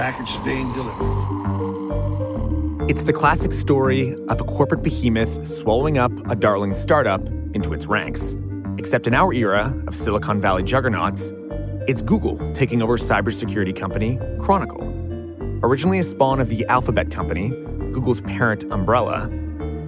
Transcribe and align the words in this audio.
package 0.00 0.42
being 0.44 0.72
delivered. 0.72 1.10
It's 2.88 3.02
the 3.02 3.12
classic 3.12 3.52
story 3.52 4.14
of 4.28 4.40
a 4.40 4.44
corporate 4.44 4.82
behemoth 4.82 5.46
swallowing 5.46 5.98
up 5.98 6.10
a 6.30 6.34
darling 6.34 6.72
startup 6.72 7.20
into 7.52 7.74
its 7.74 7.84
ranks. 7.84 8.34
Except 8.78 9.06
in 9.06 9.12
our 9.12 9.30
era 9.34 9.78
of 9.86 9.94
Silicon 9.94 10.40
Valley 10.40 10.62
juggernauts, 10.62 11.34
it's 11.86 12.00
Google 12.00 12.38
taking 12.54 12.80
over 12.80 12.96
cybersecurity 12.96 13.76
company 13.76 14.18
Chronicle. 14.38 14.82
Originally 15.62 15.98
a 15.98 16.04
spawn 16.04 16.40
of 16.40 16.48
the 16.48 16.64
Alphabet 16.68 17.10
company, 17.10 17.50
Google's 17.92 18.22
parent 18.22 18.64
umbrella, 18.72 19.28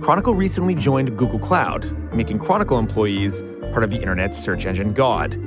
Chronicle 0.03 0.35
recently 0.35 0.75
joined 0.75 1.17
Google 1.17 1.39
Cloud, 1.39 1.91
making 2.13 2.39
Chronicle 2.39 2.79
employees 2.79 3.43
part 3.73 3.83
of 3.83 3.89
the 3.89 3.97
internet's 3.97 4.37
search 4.39 4.67
engine 4.67 4.93
god. 4.93 5.39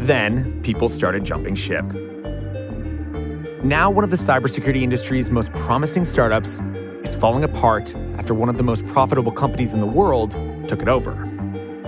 Then, 0.00 0.60
people 0.64 0.88
started 0.88 1.22
jumping 1.22 1.54
ship. 1.54 1.84
Now, 3.64 3.90
one 3.90 4.04
of 4.04 4.10
the 4.10 4.18
cybersecurity 4.18 4.82
industry's 4.82 5.30
most 5.30 5.50
promising 5.54 6.04
startups 6.04 6.60
is 7.02 7.14
falling 7.14 7.44
apart 7.44 7.96
after 8.18 8.34
one 8.34 8.50
of 8.50 8.58
the 8.58 8.62
most 8.62 8.84
profitable 8.84 9.32
companies 9.32 9.72
in 9.72 9.80
the 9.80 9.86
world 9.86 10.32
took 10.68 10.82
it 10.82 10.88
over. 10.88 11.14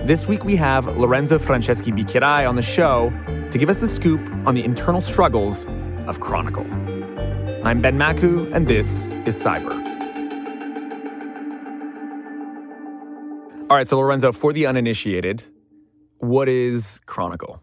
This 0.03 0.27
week, 0.27 0.43
we 0.43 0.55
have 0.55 0.97
Lorenzo 0.97 1.37
Franceschi 1.37 1.95
Bicchierai 1.95 2.49
on 2.49 2.55
the 2.55 2.63
show 2.63 3.13
to 3.51 3.57
give 3.59 3.69
us 3.69 3.79
the 3.79 3.87
scoop 3.87 4.19
on 4.47 4.55
the 4.55 4.63
internal 4.63 5.01
struggles 5.01 5.67
of 6.07 6.19
Chronicle. 6.19 6.65
I'm 7.63 7.79
Ben 7.79 7.95
Makuch, 7.95 8.51
and 8.55 8.67
this 8.67 9.05
is 9.27 9.39
Cyber. 9.39 9.69
All 13.69 13.77
right, 13.77 13.87
so 13.87 13.99
Lorenzo, 13.99 14.31
for 14.31 14.51
the 14.51 14.65
uninitiated, 14.65 15.43
what 16.17 16.49
is 16.49 16.99
Chronicle? 17.05 17.61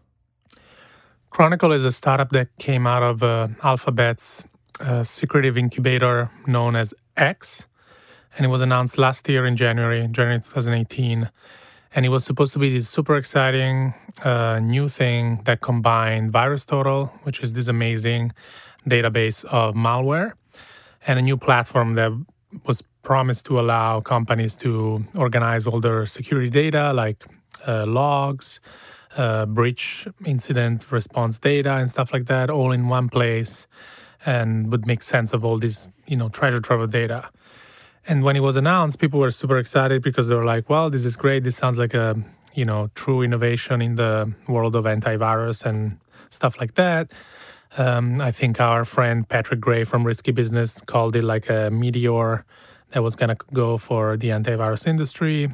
Chronicle 1.35 1.73
is 1.73 1.83
a 1.83 1.91
startup 1.91 2.29
that 2.29 2.47
came 2.59 2.87
out 2.87 3.03
of 3.03 3.21
uh, 3.21 3.49
Alphabet's 3.61 4.45
uh, 4.79 5.03
secretive 5.03 5.57
incubator 5.57 6.31
known 6.47 6.77
as 6.77 6.93
X, 7.17 7.67
and 8.37 8.45
it 8.45 8.47
was 8.47 8.61
announced 8.61 8.97
last 8.97 9.27
year 9.27 9.45
in 9.45 9.57
January, 9.57 10.07
January 10.11 10.39
2018. 10.39 11.29
And 11.93 12.05
it 12.05 12.07
was 12.07 12.23
supposed 12.23 12.53
to 12.53 12.59
be 12.59 12.69
this 12.69 12.87
super 12.87 13.17
exciting 13.17 13.93
uh, 14.23 14.59
new 14.59 14.87
thing 14.87 15.41
that 15.43 15.59
combined 15.59 16.31
VirusTotal, 16.31 17.11
which 17.25 17.41
is 17.41 17.51
this 17.51 17.67
amazing 17.67 18.31
database 18.87 19.43
of 19.43 19.75
malware, 19.75 20.31
and 21.05 21.19
a 21.19 21.21
new 21.21 21.35
platform 21.35 21.95
that 21.95 22.13
was 22.65 22.81
promised 23.03 23.45
to 23.47 23.59
allow 23.59 23.99
companies 23.99 24.55
to 24.55 25.03
organize 25.15 25.67
all 25.67 25.81
their 25.81 26.05
security 26.05 26.49
data 26.49 26.93
like 26.93 27.25
uh, 27.67 27.85
logs, 27.85 28.61
uh, 29.15 29.45
breach 29.45 30.07
incident 30.25 30.91
response 30.91 31.39
data, 31.39 31.73
and 31.73 31.89
stuff 31.89 32.13
like 32.13 32.25
that, 32.25 32.49
all 32.49 32.71
in 32.71 32.87
one 32.87 33.09
place, 33.09 33.67
and 34.25 34.71
would 34.71 34.85
make 34.85 35.01
sense 35.01 35.33
of 35.33 35.45
all 35.45 35.57
this, 35.57 35.87
you 36.07 36.17
know, 36.17 36.29
treasure 36.29 36.59
trove 36.59 36.81
of 36.81 36.91
data. 36.91 37.29
And 38.07 38.23
when 38.23 38.35
it 38.35 38.41
was 38.41 38.55
announced, 38.55 38.99
people 38.99 39.19
were 39.19 39.31
super 39.31 39.57
excited 39.57 40.01
because 40.03 40.27
they 40.27 40.35
were 40.35 40.45
like, 40.45 40.69
"Well, 40.69 40.89
this 40.89 41.05
is 41.05 41.15
great. 41.15 41.43
This 41.43 41.55
sounds 41.55 41.79
like 41.79 41.93
a, 41.93 42.15
you 42.53 42.65
know, 42.65 42.89
true 42.95 43.21
innovation 43.21 43.81
in 43.81 43.95
the 43.95 44.31
world 44.47 44.75
of 44.75 44.85
antivirus 44.85 45.65
and 45.65 45.97
stuff 46.29 46.59
like 46.59 46.75
that." 46.75 47.11
Um, 47.77 48.21
I 48.21 48.31
think 48.31 48.61
our 48.61 48.85
friend 48.85 49.27
Patrick 49.27 49.59
Gray 49.59 49.83
from 49.83 50.05
Risky 50.05 50.31
Business 50.31 50.79
called 50.81 51.15
it 51.15 51.23
like 51.23 51.49
a 51.49 51.69
meteor 51.69 52.45
that 52.91 53.03
was 53.03 53.15
going 53.15 53.29
to 53.29 53.37
go 53.53 53.77
for 53.77 54.15
the 54.15 54.29
antivirus 54.29 54.87
industry. 54.87 55.49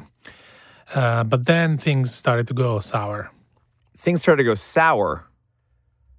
Uh, 0.94 1.24
but 1.24 1.46
then 1.46 1.78
things 1.78 2.14
started 2.14 2.46
to 2.48 2.54
go 2.54 2.78
sour. 2.78 3.30
Things 4.02 4.20
started 4.20 4.42
to 4.42 4.44
go 4.44 4.54
sour. 4.54 5.28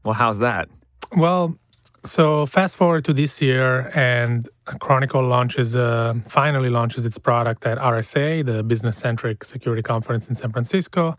Well, 0.05 0.13
how's 0.13 0.39
that? 0.39 0.69
Well, 1.17 1.57
so 2.05 2.45
fast 2.45 2.77
forward 2.77 3.03
to 3.05 3.13
this 3.13 3.41
year, 3.41 3.91
and 3.93 4.47
Chronicle 4.79 5.21
launches, 5.21 5.75
uh, 5.75 6.13
finally 6.25 6.69
launches 6.69 7.05
its 7.05 7.17
product 7.17 7.65
at 7.65 7.77
RSA, 7.77 8.45
the 8.45 8.63
business 8.63 8.95
centric 8.95 9.43
security 9.43 9.81
conference 9.81 10.29
in 10.29 10.35
San 10.35 10.53
Francisco. 10.53 11.17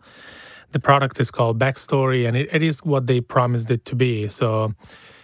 The 0.71 0.79
product 0.79 1.19
is 1.19 1.29
called 1.29 1.59
Backstory, 1.59 2.27
and 2.27 2.35
it, 2.35 2.49
it 2.51 2.63
is 2.63 2.83
what 2.83 3.05
they 3.05 3.21
promised 3.21 3.69
it 3.69 3.85
to 3.85 3.95
be. 3.95 4.27
So 4.27 4.73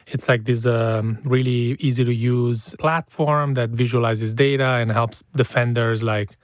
it's 0.06 0.30
like 0.30 0.46
this 0.46 0.68
um, 0.68 1.18
really 1.24 1.75
easy 1.80 2.03
to 2.06 2.13
use 2.13 2.75
platform 2.78 3.56
that 3.56 3.72
visualizes 3.72 4.35
data 4.35 4.78
and 4.78 4.91
helps 4.91 5.24
defenders 5.35 6.03
like 6.03 6.38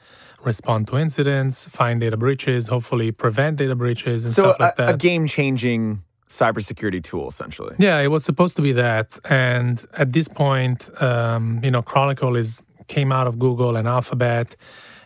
respond 0.47 0.87
to 0.87 0.97
incidents, 0.97 1.67
find 1.67 2.01
data 2.01 2.17
breaches, 2.17 2.67
hopefully 2.67 3.11
prevent 3.11 3.57
data 3.57 3.75
breaches 3.75 4.23
and 4.25 4.33
so 4.33 4.43
stuff 4.43 4.59
like 4.59 4.73
a, 4.73 4.77
that. 4.77 4.95
a 4.95 4.97
game-changing 4.97 6.01
cybersecurity 6.29 7.03
tool, 7.03 7.27
essentially. 7.27 7.75
Yeah, 7.77 7.99
it 7.99 8.07
was 8.07 8.23
supposed 8.23 8.55
to 8.55 8.63
be 8.63 8.71
that, 8.73 9.19
and 9.29 9.85
at 9.93 10.13
this 10.13 10.27
point, 10.27 10.89
um, 11.01 11.59
you 11.63 11.71
know, 11.71 11.81
Chronicle 11.81 12.35
is 12.35 12.63
came 12.87 13.11
out 13.11 13.27
of 13.27 13.37
Google 13.37 13.75
and 13.75 13.87
Alphabet, 13.87 14.55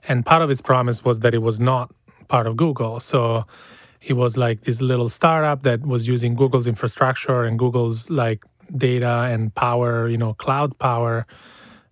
and 0.07 0.25
part 0.25 0.41
of 0.41 0.50
its 0.50 0.62
promise 0.62 1.03
was 1.03 1.19
that 1.19 1.34
it 1.34 1.41
was 1.41 1.59
not 1.59 1.91
part 2.28 2.47
of 2.47 2.56
Google. 2.56 3.00
So 3.00 3.46
it 4.01 4.13
was 4.13 4.38
like 4.38 4.62
this 4.62 4.81
little 4.81 5.09
startup 5.09 5.63
that 5.63 5.81
was 5.81 6.07
using 6.07 6.34
Google's 6.35 6.68
infrastructure 6.68 7.44
and 7.44 7.59
Google's 7.59 8.09
like 8.09 8.44
data 8.75 9.28
and 9.31 9.53
power, 9.53 10.07
you 10.07 10.18
know, 10.18 10.34
cloud 10.34 10.78
power, 10.80 11.28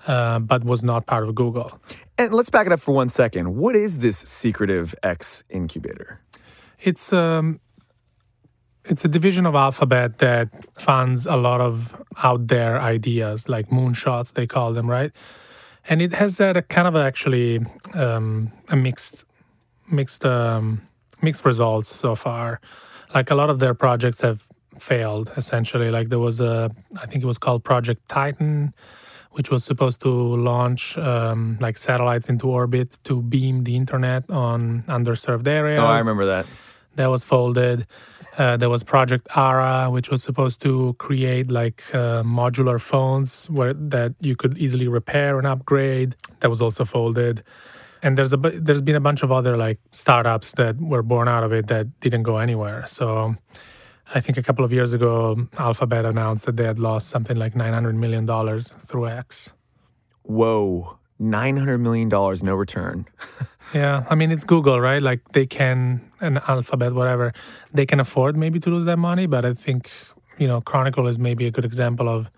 uh, 0.09 0.40
but 0.40 0.64
was 0.64 0.81
not 0.84 1.06
part 1.06 1.24
of 1.24 1.36
Google. 1.36 1.80
And 2.18 2.34
let's 2.34 2.50
back 2.50 2.66
it 2.66 2.74
up 2.74 2.80
for 2.80 2.94
one 2.94 3.09
second. 3.09 3.56
What 3.56 3.75
is 3.75 4.00
this 4.00 4.18
secretive 4.18 4.96
X 5.03 5.44
incubator? 5.50 6.20
It's 6.81 7.14
um, 7.14 7.59
it's 8.86 9.06
a 9.06 9.08
division 9.08 9.46
of 9.46 9.53
Alphabet 9.53 10.18
that 10.18 10.47
funds 10.80 11.28
a 11.28 11.36
lot 11.36 11.62
of 11.62 11.96
out 12.24 12.47
there 12.47 12.81
ideas, 12.81 13.47
like 13.47 13.70
moonshots 13.70 14.34
they 14.34 14.47
call 14.47 14.74
them, 14.74 14.90
right? 14.90 15.12
And 15.88 16.02
it 16.02 16.14
has 16.14 16.40
had 16.40 16.58
a 16.58 16.64
kind 16.64 16.88
of 16.88 16.96
actually 16.96 17.59
um, 17.94 18.52
a 18.70 18.76
mixed 18.76 19.26
mixed 19.91 20.26
um, 20.26 20.81
mixed 21.22 21.46
results 21.46 21.96
so 21.96 22.16
far. 22.16 22.59
Like 23.14 23.30
a 23.30 23.36
lot 23.36 23.52
of 23.52 23.59
their 23.59 23.76
projects 23.76 24.22
have 24.22 24.44
failed 24.80 25.31
essentially. 25.38 25.91
Like 25.91 26.09
there 26.09 26.20
was 26.20 26.40
a, 26.40 26.72
I 27.00 27.06
think 27.06 27.24
it 27.24 27.28
was 27.28 27.38
called 27.38 27.64
Project 27.64 28.08
Titan, 28.09 28.74
which 29.31 29.51
was 29.51 29.63
supposed 29.63 30.01
to 30.01 30.09
launch 30.09 30.97
um, 30.97 31.57
like 31.62 31.78
satellites 31.78 32.29
into 32.29 32.50
orbit 32.50 32.97
to 33.03 33.22
beam 33.22 33.63
the 33.63 33.75
internet 33.75 34.29
on 34.29 34.84
underserved 34.88 35.47
areas. 35.47 35.81
Oh, 35.81 35.85
I 35.85 36.00
remember 36.00 36.25
that. 36.25 36.45
That 36.95 37.07
was 37.07 37.23
folded. 37.23 37.85
Uh, 38.38 38.57
there 38.57 38.69
was 38.69 38.84
Project 38.84 39.28
Ara, 39.35 39.90
which 39.91 40.09
was 40.09 40.23
supposed 40.23 40.62
to 40.62 40.95
create 40.97 41.51
like 41.51 41.84
uh, 41.94 42.23
modular 42.23 42.79
phones 42.79 43.50
where 43.50 43.73
that 43.73 44.13
you 44.22 44.35
could 44.35 44.57
easily 44.57 44.88
repair 44.88 45.38
and 45.38 45.46
upgrade. 45.46 46.16
That 46.40 46.50
was 46.50 46.61
also 46.61 46.85
folded. 46.85 47.44
And 48.01 48.17
there's 48.17 48.31
a 48.31 48.38
there's 48.38 48.81
been 48.81 48.96
a 48.96 49.01
bunch 49.01 49.23
of 49.23 49.31
other 49.31 49.57
like 49.57 49.79
startups 49.91 50.53
that 50.53 50.79
were 50.79 51.03
born 51.03 51.28
out 51.28 51.44
of 51.44 51.51
it 51.51 51.67
that 51.67 52.00
didn't 52.00 52.23
go 52.23 52.38
anywhere. 52.38 52.85
So 52.88 53.35
I 54.14 54.20
think 54.22 54.38
a 54.38 54.44
couple 54.44 54.66
of 54.66 54.74
years 54.74 54.94
ago, 54.94 55.47
Alphabet 55.58 56.06
announced 56.06 56.46
that 56.46 56.58
they 56.58 56.66
had 56.66 56.80
lost 56.80 57.09
something 57.09 57.38
like 57.38 57.53
$900 57.53 57.96
million 57.96 58.25
through 58.62 59.08
X. 59.08 59.53
Whoa, 60.24 60.97
$900 61.22 61.80
million, 61.80 62.09
no 62.09 62.56
return. 62.56 63.06
Yeah, 63.74 64.03
I 64.09 64.16
mean, 64.16 64.31
it's 64.31 64.44
Google, 64.44 64.81
right? 64.81 65.00
Like 65.02 65.34
they 65.34 65.46
can, 65.46 66.02
and 66.20 66.40
Alphabet, 66.47 66.94
whatever, 66.94 67.34
they 67.72 67.85
can 67.85 68.00
afford 68.00 68.35
maybe 68.35 68.59
to 68.61 68.70
lose 68.72 68.85
that 68.85 68.97
money. 68.97 69.28
But 69.28 69.46
I 69.46 69.53
think, 69.53 69.91
you 70.40 70.47
know, 70.47 70.59
Chronicle 70.59 71.08
is 71.08 71.20
maybe 71.20 71.46
a 71.46 71.52
good 71.52 71.66
example 71.66 72.09
of 72.09 72.32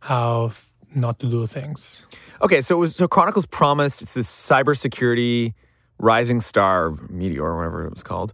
how 0.00 0.46
f- 0.46 0.74
not 0.92 1.20
to 1.20 1.26
do 1.30 1.46
things. 1.46 2.04
Okay, 2.40 2.60
so 2.60 2.74
it 2.74 2.78
was 2.78 2.96
so 2.96 3.06
Chronicles 3.06 3.46
promised 3.46 4.02
it's 4.02 4.14
this 4.14 4.28
cybersecurity 4.28 5.54
rising 5.98 6.40
star 6.40 6.96
meteor 7.08 7.44
or 7.44 7.58
whatever 7.58 7.86
it 7.86 7.90
was 7.90 8.02
called, 8.02 8.32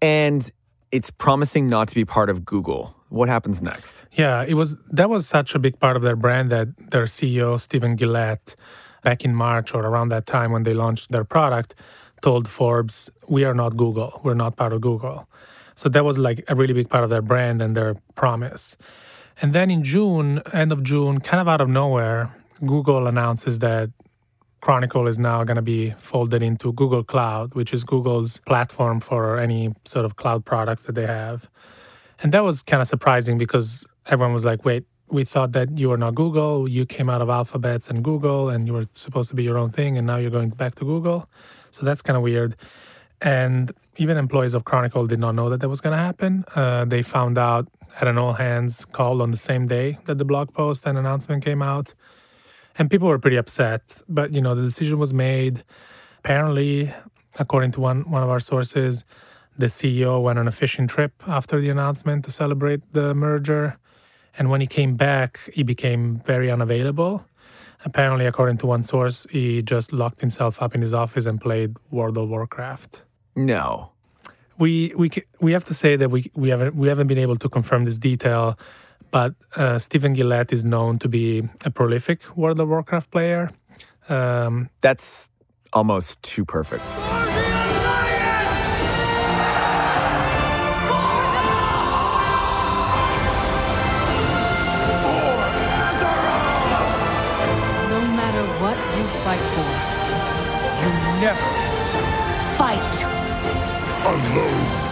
and 0.00 0.50
it's 0.94 1.10
promising 1.10 1.68
not 1.68 1.88
to 1.88 1.94
be 1.94 2.04
part 2.04 2.30
of 2.30 2.44
Google. 2.44 2.94
What 3.08 3.28
happens 3.28 3.60
next? 3.60 4.06
Yeah, 4.12 4.44
it 4.50 4.54
was 4.54 4.76
that 4.98 5.08
was 5.10 5.26
such 5.26 5.54
a 5.54 5.58
big 5.58 5.78
part 5.78 5.96
of 5.96 6.02
their 6.02 6.16
brand 6.16 6.50
that 6.50 6.68
their 6.92 7.06
CEO 7.06 7.58
Stephen 7.58 7.96
Gillett, 7.96 8.54
back 9.02 9.24
in 9.24 9.34
March 9.34 9.74
or 9.74 9.82
around 9.90 10.08
that 10.10 10.24
time 10.26 10.50
when 10.52 10.62
they 10.62 10.74
launched 10.84 11.10
their 11.10 11.24
product, 11.24 11.74
told 12.22 12.46
Forbes, 12.48 13.10
"We 13.28 13.44
are 13.44 13.54
not 13.62 13.76
Google. 13.76 14.20
We're 14.24 14.40
not 14.44 14.56
part 14.56 14.72
of 14.72 14.80
Google." 14.80 15.26
So 15.74 15.88
that 15.88 16.04
was 16.04 16.16
like 16.16 16.44
a 16.52 16.54
really 16.54 16.74
big 16.80 16.88
part 16.88 17.04
of 17.04 17.10
their 17.10 17.22
brand 17.22 17.60
and 17.60 17.76
their 17.76 17.96
promise. 18.14 18.76
And 19.42 19.52
then 19.52 19.70
in 19.70 19.82
June, 19.82 20.40
end 20.52 20.70
of 20.70 20.80
June, 20.90 21.18
kind 21.28 21.40
of 21.40 21.48
out 21.48 21.60
of 21.60 21.68
nowhere, 21.68 22.20
Google 22.64 23.08
announces 23.08 23.58
that 23.58 23.90
Chronicle 24.64 25.06
is 25.06 25.18
now 25.18 25.44
going 25.44 25.56
to 25.56 25.68
be 25.76 25.90
folded 25.90 26.42
into 26.42 26.72
Google 26.72 27.04
Cloud, 27.04 27.54
which 27.54 27.74
is 27.74 27.84
Google's 27.84 28.40
platform 28.46 28.98
for 28.98 29.38
any 29.38 29.74
sort 29.84 30.06
of 30.06 30.16
cloud 30.16 30.46
products 30.46 30.84
that 30.86 30.94
they 30.94 31.06
have. 31.06 31.50
And 32.20 32.32
that 32.32 32.44
was 32.44 32.62
kind 32.62 32.80
of 32.80 32.88
surprising 32.88 33.36
because 33.36 33.84
everyone 34.06 34.32
was 34.32 34.46
like, 34.46 34.64
wait, 34.64 34.84
we 35.10 35.22
thought 35.22 35.52
that 35.52 35.76
you 35.76 35.90
were 35.90 35.98
not 35.98 36.14
Google. 36.14 36.66
You 36.66 36.86
came 36.86 37.10
out 37.10 37.20
of 37.20 37.28
Alphabets 37.28 37.88
and 37.90 38.02
Google, 38.02 38.48
and 38.48 38.66
you 38.66 38.72
were 38.72 38.88
supposed 38.94 39.28
to 39.28 39.34
be 39.34 39.42
your 39.42 39.58
own 39.58 39.68
thing, 39.70 39.98
and 39.98 40.06
now 40.06 40.16
you're 40.16 40.30
going 40.30 40.48
back 40.48 40.76
to 40.76 40.84
Google. 40.86 41.28
So 41.70 41.84
that's 41.84 42.00
kind 42.00 42.16
of 42.16 42.22
weird. 42.22 42.56
And 43.20 43.70
even 43.98 44.16
employees 44.16 44.54
of 44.54 44.64
Chronicle 44.64 45.06
did 45.06 45.18
not 45.18 45.34
know 45.34 45.50
that 45.50 45.60
that 45.60 45.68
was 45.68 45.82
going 45.82 45.94
to 45.94 46.02
happen. 46.02 46.42
Uh, 46.54 46.86
they 46.86 47.02
found 47.02 47.36
out 47.36 47.68
at 48.00 48.08
an 48.08 48.16
all 48.16 48.32
hands 48.32 48.86
call 48.86 49.20
on 49.20 49.30
the 49.30 49.36
same 49.36 49.66
day 49.66 49.98
that 50.06 50.16
the 50.16 50.24
blog 50.24 50.54
post 50.54 50.86
and 50.86 50.96
announcement 50.96 51.44
came 51.44 51.60
out. 51.60 51.92
And 52.78 52.90
people 52.90 53.08
were 53.08 53.18
pretty 53.18 53.36
upset. 53.36 54.02
But, 54.08 54.32
you 54.32 54.40
know, 54.40 54.54
the 54.54 54.62
decision 54.62 54.98
was 54.98 55.14
made. 55.14 55.64
Apparently, 56.18 56.92
according 57.38 57.72
to 57.72 57.80
one, 57.80 58.10
one 58.10 58.22
of 58.22 58.30
our 58.30 58.40
sources, 58.40 59.04
the 59.56 59.66
CEO 59.66 60.22
went 60.22 60.38
on 60.38 60.48
a 60.48 60.50
fishing 60.50 60.88
trip 60.88 61.12
after 61.26 61.60
the 61.60 61.68
announcement 61.68 62.24
to 62.24 62.32
celebrate 62.32 62.80
the 62.92 63.14
merger. 63.14 63.78
And 64.36 64.50
when 64.50 64.60
he 64.60 64.66
came 64.66 64.96
back, 64.96 65.38
he 65.52 65.62
became 65.62 66.20
very 66.24 66.50
unavailable. 66.50 67.24
Apparently, 67.84 68.26
according 68.26 68.58
to 68.58 68.66
one 68.66 68.82
source, 68.82 69.26
he 69.30 69.62
just 69.62 69.92
locked 69.92 70.20
himself 70.20 70.60
up 70.60 70.74
in 70.74 70.80
his 70.82 70.92
office 70.92 71.26
and 71.26 71.40
played 71.40 71.76
World 71.90 72.16
of 72.16 72.28
Warcraft. 72.30 73.02
No. 73.36 73.90
We 74.58 74.92
we 74.96 75.10
we 75.40 75.52
have 75.52 75.64
to 75.64 75.74
say 75.74 75.96
that 75.96 76.10
we 76.10 76.30
we 76.34 76.48
haven't 76.48 76.74
we 76.74 76.88
haven't 76.88 77.08
been 77.08 77.18
able 77.18 77.36
to 77.36 77.48
confirm 77.48 77.84
this 77.84 77.98
detail, 77.98 78.56
but 79.10 79.34
uh, 79.56 79.78
Stephen 79.78 80.14
Gillett 80.14 80.52
is 80.52 80.64
known 80.64 80.98
to 81.00 81.08
be 81.08 81.48
a 81.64 81.70
prolific 81.70 82.36
World 82.36 82.60
of 82.60 82.68
Warcraft 82.68 83.10
player. 83.10 83.50
Um, 84.08 84.70
That's 84.80 85.30
almost 85.72 86.22
too 86.22 86.44
perfect. 86.44 86.84
No 97.90 98.00
matter 98.18 98.44
what 98.62 98.76
you 98.96 99.04
fight 99.24 99.44
for, 99.54 99.70
You 100.82 100.90
never 101.20 101.50
Fight. 102.58 102.94
alone. 104.12 104.83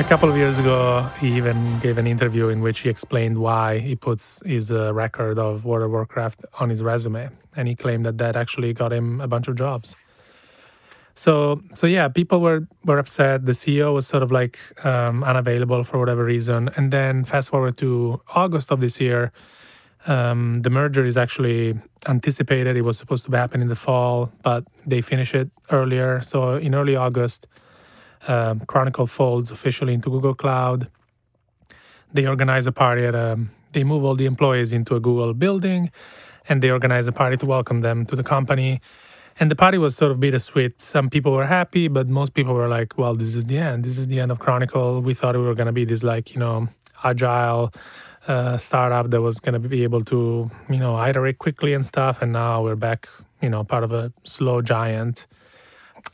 A 0.00 0.04
couple 0.04 0.30
of 0.30 0.36
years 0.38 0.58
ago, 0.58 1.06
he 1.20 1.36
even 1.36 1.78
gave 1.80 1.98
an 1.98 2.06
interview 2.06 2.48
in 2.48 2.62
which 2.62 2.78
he 2.78 2.88
explained 2.88 3.36
why 3.36 3.80
he 3.80 3.94
puts 3.94 4.40
his 4.46 4.72
uh, 4.72 4.94
record 4.94 5.38
of 5.38 5.66
World 5.66 5.84
of 5.84 5.90
Warcraft 5.90 6.46
on 6.58 6.70
his 6.70 6.82
resume, 6.82 7.28
and 7.54 7.68
he 7.68 7.74
claimed 7.76 8.06
that 8.06 8.16
that 8.16 8.34
actually 8.34 8.72
got 8.72 8.94
him 8.94 9.20
a 9.20 9.28
bunch 9.28 9.46
of 9.46 9.56
jobs. 9.56 9.96
So, 11.14 11.60
so 11.74 11.86
yeah, 11.86 12.08
people 12.08 12.40
were 12.40 12.66
were 12.86 12.98
upset. 12.98 13.44
The 13.44 13.52
CEO 13.52 13.92
was 13.92 14.06
sort 14.06 14.22
of 14.22 14.32
like 14.32 14.58
um, 14.86 15.22
unavailable 15.22 15.84
for 15.84 15.98
whatever 15.98 16.24
reason, 16.24 16.70
and 16.76 16.90
then 16.90 17.24
fast 17.24 17.50
forward 17.50 17.76
to 17.76 18.22
August 18.34 18.72
of 18.72 18.80
this 18.80 19.02
year, 19.02 19.32
um, 20.06 20.62
the 20.62 20.70
merger 20.70 21.04
is 21.04 21.18
actually 21.18 21.78
anticipated. 22.06 22.74
It 22.74 22.86
was 22.86 22.96
supposed 22.96 23.26
to 23.26 23.36
happen 23.36 23.60
in 23.60 23.68
the 23.68 23.76
fall, 23.76 24.32
but 24.42 24.64
they 24.86 25.02
finish 25.02 25.34
it 25.34 25.50
earlier. 25.70 26.22
So 26.22 26.54
in 26.54 26.74
early 26.74 26.96
August, 26.96 27.46
um, 28.28 28.60
Chronicle 28.60 29.06
folds 29.06 29.50
officially 29.50 29.94
into 29.94 30.10
Google 30.10 30.34
Cloud. 30.34 30.88
They 32.12 32.26
organize 32.26 32.66
a 32.66 32.72
party 32.72 33.04
at 33.04 33.14
a. 33.14 33.38
They 33.72 33.84
move 33.84 34.04
all 34.04 34.16
the 34.16 34.26
employees 34.26 34.72
into 34.72 34.96
a 34.96 35.00
Google 35.00 35.32
building, 35.32 35.90
and 36.48 36.62
they 36.62 36.70
organize 36.70 37.06
a 37.06 37.12
party 37.12 37.36
to 37.36 37.46
welcome 37.46 37.82
them 37.82 38.04
to 38.06 38.16
the 38.16 38.24
company. 38.24 38.80
And 39.38 39.50
the 39.50 39.56
party 39.56 39.78
was 39.78 39.96
sort 39.96 40.10
of 40.10 40.20
bittersweet. 40.20 40.82
Some 40.82 41.08
people 41.08 41.32
were 41.32 41.46
happy, 41.46 41.88
but 41.88 42.08
most 42.08 42.34
people 42.34 42.52
were 42.52 42.68
like, 42.68 42.98
"Well, 42.98 43.14
this 43.14 43.34
is 43.36 43.46
the 43.46 43.58
end. 43.58 43.84
This 43.84 43.96
is 43.96 44.08
the 44.08 44.20
end 44.20 44.30
of 44.30 44.38
Chronicle. 44.38 45.00
We 45.00 45.14
thought 45.14 45.34
we 45.36 45.42
were 45.42 45.54
going 45.54 45.66
to 45.66 45.72
be 45.72 45.84
this 45.84 46.02
like 46.02 46.34
you 46.34 46.40
know 46.40 46.68
agile 47.04 47.72
uh, 48.28 48.56
startup 48.56 49.10
that 49.10 49.22
was 49.22 49.40
going 49.40 49.54
to 49.54 49.68
be 49.68 49.82
able 49.82 50.04
to 50.04 50.50
you 50.68 50.76
know 50.78 51.00
iterate 51.02 51.38
quickly 51.38 51.72
and 51.72 51.86
stuff, 51.86 52.20
and 52.22 52.32
now 52.32 52.62
we're 52.62 52.76
back 52.76 53.08
you 53.40 53.48
know 53.48 53.64
part 53.64 53.84
of 53.84 53.92
a 53.92 54.12
slow 54.24 54.60
giant." 54.60 55.26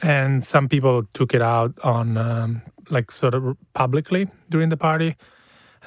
And 0.02 0.44
some 0.44 0.68
people 0.68 1.04
took 1.12 1.34
it 1.34 1.42
out 1.42 1.72
on 1.82 2.16
um, 2.16 2.62
like 2.90 3.10
sort 3.10 3.34
of 3.34 3.56
publicly 3.74 4.28
during 4.50 4.68
the 4.68 4.76
party. 4.76 5.16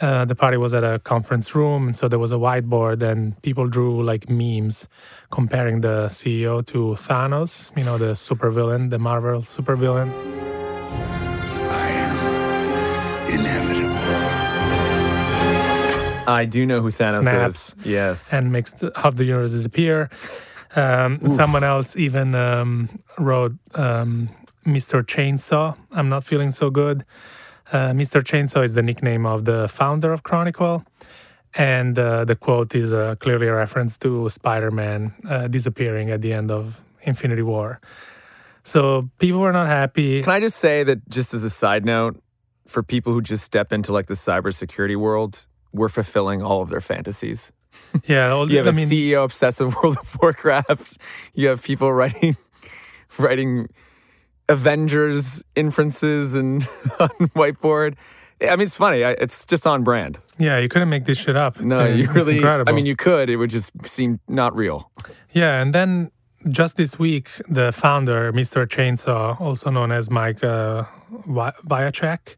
Uh, 0.01 0.23
the 0.23 0.35
party 0.35 0.55
was 0.55 0.73
at 0.73 0.83
a 0.83 0.99
conference 0.99 1.53
room, 1.53 1.87
and 1.87 1.95
so 1.95 2.07
there 2.07 2.19
was 2.19 2.31
a 2.31 2.35
whiteboard, 2.35 3.01
and 3.03 3.39
people 3.41 3.67
drew 3.67 4.01
like 4.01 4.29
memes 4.29 4.87
comparing 5.29 5.81
the 5.81 6.05
CEO 6.07 6.65
to 6.65 6.95
Thanos, 6.95 7.75
you 7.77 7.83
know, 7.83 7.97
the 7.97 8.11
supervillain, 8.11 8.89
the 8.91 8.99
Marvel 8.99 9.41
supervillain. 9.41 10.09
I 11.69 11.89
am 11.89 13.39
inevitable. 13.39 13.89
I 16.29 16.45
do 16.45 16.65
know 16.65 16.79
who 16.81 16.91
Thanos 16.91 17.23
Snaps. 17.23 17.75
is. 17.79 17.85
Yes. 17.85 18.31
and 18.31 18.53
makes 18.53 18.71
the, 18.73 18.93
half 18.95 19.15
the 19.17 19.25
universe 19.25 19.51
disappear. 19.51 20.09
Um, 20.75 21.19
someone 21.33 21.63
else 21.63 21.95
even 21.95 22.35
um, 22.35 22.89
wrote 23.17 23.53
um, 23.73 24.29
Mr. 24.65 25.03
Chainsaw. 25.03 25.75
I'm 25.91 26.09
not 26.09 26.23
feeling 26.23 26.51
so 26.51 26.69
good. 26.69 27.05
Uh, 27.71 27.91
Mr. 27.91 28.21
Chainsaw 28.21 28.63
is 28.63 28.73
the 28.73 28.81
nickname 28.81 29.25
of 29.25 29.45
the 29.45 29.67
founder 29.67 30.11
of 30.11 30.23
Chronicle. 30.23 30.85
And 31.55 31.97
uh, 31.97 32.25
the 32.25 32.35
quote 32.35 32.75
is 32.75 32.93
uh, 32.93 33.15
clearly 33.19 33.47
a 33.47 33.53
reference 33.53 33.97
to 33.99 34.29
Spider 34.29 34.69
Man 34.69 35.13
uh, 35.27 35.47
disappearing 35.47 36.11
at 36.11 36.21
the 36.21 36.33
end 36.33 36.51
of 36.51 36.79
Infinity 37.01 37.41
War. 37.41 37.79
So 38.63 39.09
people 39.17 39.39
were 39.39 39.51
not 39.51 39.67
happy. 39.67 40.21
Can 40.21 40.31
I 40.31 40.39
just 40.39 40.59
say 40.59 40.83
that, 40.83 41.09
just 41.09 41.33
as 41.33 41.43
a 41.43 41.49
side 41.49 41.85
note, 41.85 42.21
for 42.67 42.83
people 42.83 43.13
who 43.13 43.21
just 43.21 43.43
step 43.43 43.73
into 43.73 43.91
like 43.91 44.05
the 44.05 44.13
cybersecurity 44.13 44.95
world, 44.95 45.47
we're 45.73 45.89
fulfilling 45.89 46.43
all 46.43 46.61
of 46.61 46.69
their 46.69 46.81
fantasies. 46.81 47.51
Yeah, 48.07 48.29
all, 48.31 48.49
You 48.49 48.57
have 48.57 48.67
I 48.67 48.69
a 48.69 48.73
mean, 48.73 48.87
CEO 48.87 49.23
obsessed 49.23 49.59
with 49.59 49.75
World 49.83 49.97
of 49.97 50.17
Warcraft. 50.21 50.97
You 51.33 51.47
have 51.49 51.63
people 51.63 51.91
writing, 51.91 52.37
writing 53.17 53.67
Avengers 54.47 55.43
inferences 55.55 56.33
and 56.35 56.63
on 56.99 57.09
whiteboard. 57.35 57.95
I 58.41 58.55
mean, 58.55 58.65
it's 58.67 58.77
funny. 58.77 59.03
I- 59.03 59.11
It's 59.19 59.45
just 59.45 59.67
on 59.67 59.83
brand. 59.83 60.17
yeah, 60.37 60.57
you 60.59 60.69
couldn't 60.69 60.89
make 60.89 61.05
this 61.05 61.17
shit 61.17 61.35
up. 61.35 61.55
It's, 61.57 61.65
No, 61.65 61.85
you 61.85 62.09
really. 62.11 62.43
I 62.43 62.71
mean, 62.71 62.85
you 62.85 62.95
could. 62.95 63.29
It 63.29 63.35
would 63.37 63.49
just 63.49 63.71
seem 63.85 64.19
not 64.27 64.55
real. 64.55 64.89
Yeah, 65.31 65.61
and 65.61 65.73
then 65.75 66.11
just 66.47 66.77
this 66.77 66.97
week, 66.97 67.29
the 67.49 67.71
founder, 67.71 68.31
Mr. 68.31 68.65
Chainsaw, 68.65 69.39
also 69.41 69.69
known 69.69 69.91
as 69.91 70.09
Mike 70.09 70.41
uh, 70.43 70.83
Vi- 71.27 71.53
Wiacek, 71.67 72.35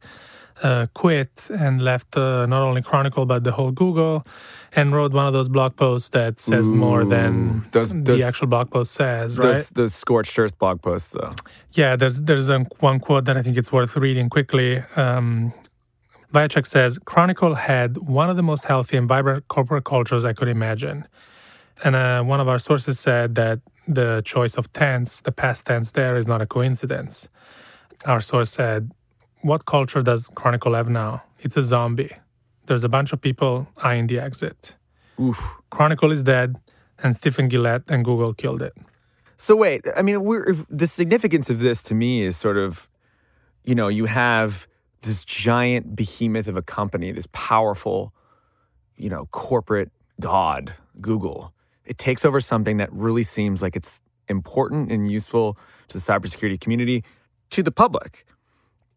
uh, 0.63 0.88
quit 0.94 1.48
and 1.50 1.82
left 1.82 2.15
uh, 2.18 2.46
not 2.46 2.62
only 2.62 2.82
Chronicle 2.82 3.25
but 3.25 3.44
the 3.44 3.51
whole 3.51 3.72
Google, 3.72 4.25
and 4.75 4.94
wrote 4.94 5.12
one 5.13 5.27
of 5.27 5.34
those 5.34 5.50
blog 5.50 5.75
posts 5.75 6.10
that 6.10 6.39
says 6.39 6.72
more 6.72 7.03
than 7.06 7.65
Those- 7.72 7.91
the 7.91 8.24
actual 8.24 8.48
blog 8.48 8.72
post 8.72 8.91
says. 8.94 9.38
Right? 9.38 9.53
Those, 9.53 9.70
those 9.70 9.94
scorched 9.94 10.38
earth 10.39 10.58
blog 10.58 10.82
posts, 10.82 11.12
though. 11.12 11.34
Yeah, 11.74 11.96
there's 11.96 12.22
there's 12.22 12.50
um, 12.50 12.68
one 12.80 13.00
quote 13.00 13.25
that 13.25 13.38
I 13.38 13.41
think 13.41 13.58
it's 13.58 13.72
worth 13.72 13.96
reading 13.96 14.30
quickly. 14.30 14.84
Um, 14.96 15.53
Wiacek 16.34 16.65
says 16.65 16.98
Chronicle 17.00 17.56
had 17.56 17.98
one 17.98 18.30
of 18.30 18.38
the 18.38 18.44
most 18.44 18.63
healthy 18.63 18.96
and 18.98 19.08
vibrant 19.08 19.48
corporate 19.50 19.84
cultures 19.84 20.24
I 20.24 20.34
could 20.34 20.48
imagine, 20.48 21.08
and 21.84 21.96
uh, 21.96 22.24
one 22.24 22.39
of 22.39 22.48
our 22.48 22.60
sources 22.60 23.00
said 23.00 23.36
that 23.36 23.60
the 23.88 24.22
choice 24.24 24.56
of 24.56 24.72
tense, 24.72 25.22
the 25.22 25.32
past 25.32 25.65
tense, 25.65 25.91
there 25.91 26.15
is 26.15 26.27
not 26.27 26.41
a 26.41 26.46
coincidence. 26.46 27.27
Our 28.06 28.20
source 28.22 28.50
said, 28.51 28.91
"What 29.41 29.65
culture 29.65 30.01
does 30.01 30.29
Chronicle 30.36 30.74
have 30.74 30.89
now? 30.89 31.24
It's 31.39 31.57
a 31.57 31.63
zombie. 31.63 32.12
There's 32.67 32.83
a 32.83 32.89
bunch 32.89 33.13
of 33.13 33.21
people 33.21 33.67
eyeing 33.77 34.07
the 34.07 34.19
exit. 34.19 34.75
Oof. 35.19 35.57
Chronicle 35.69 36.12
is 36.12 36.24
dead, 36.24 36.55
and 37.03 37.15
Stephen 37.15 37.50
Gillett 37.50 37.83
and 37.88 38.05
Google 38.05 38.33
killed 38.33 38.62
it." 38.62 38.74
So 39.38 39.55
wait, 39.55 39.88
I 39.95 40.03
mean, 40.03 40.24
we're 40.24 40.50
if 40.50 40.65
the 40.69 40.88
significance 40.88 41.50
of 41.50 41.60
this 41.60 41.81
to 41.83 41.95
me 41.95 42.21
is 42.21 42.38
sort 42.38 42.57
of, 42.57 42.88
you 43.63 43.74
know, 43.74 43.88
you 43.88 44.05
have 44.05 44.67
this 45.01 45.25
giant 45.25 45.95
behemoth 45.95 46.48
of 46.48 46.55
a 46.55 46.62
company, 46.62 47.12
this 47.12 47.27
powerful, 47.31 48.13
you 48.98 49.10
know, 49.10 49.25
corporate 49.31 49.91
god, 50.19 50.74
Google. 51.00 51.53
It 51.86 51.98
takes 51.98 52.24
over 52.24 52.39
something 52.39 52.77
that 52.77 52.93
really 52.93 53.24
seems 53.24 53.62
like 53.63 53.75
it's 53.75 54.00
important 54.27 54.91
and 54.91 55.12
useful 55.12 55.57
to 55.88 55.98
the 55.98 56.00
cybersecurity 56.00 56.60
community, 56.60 57.03
to 57.50 57.63
the 57.63 57.71
public, 57.71 58.25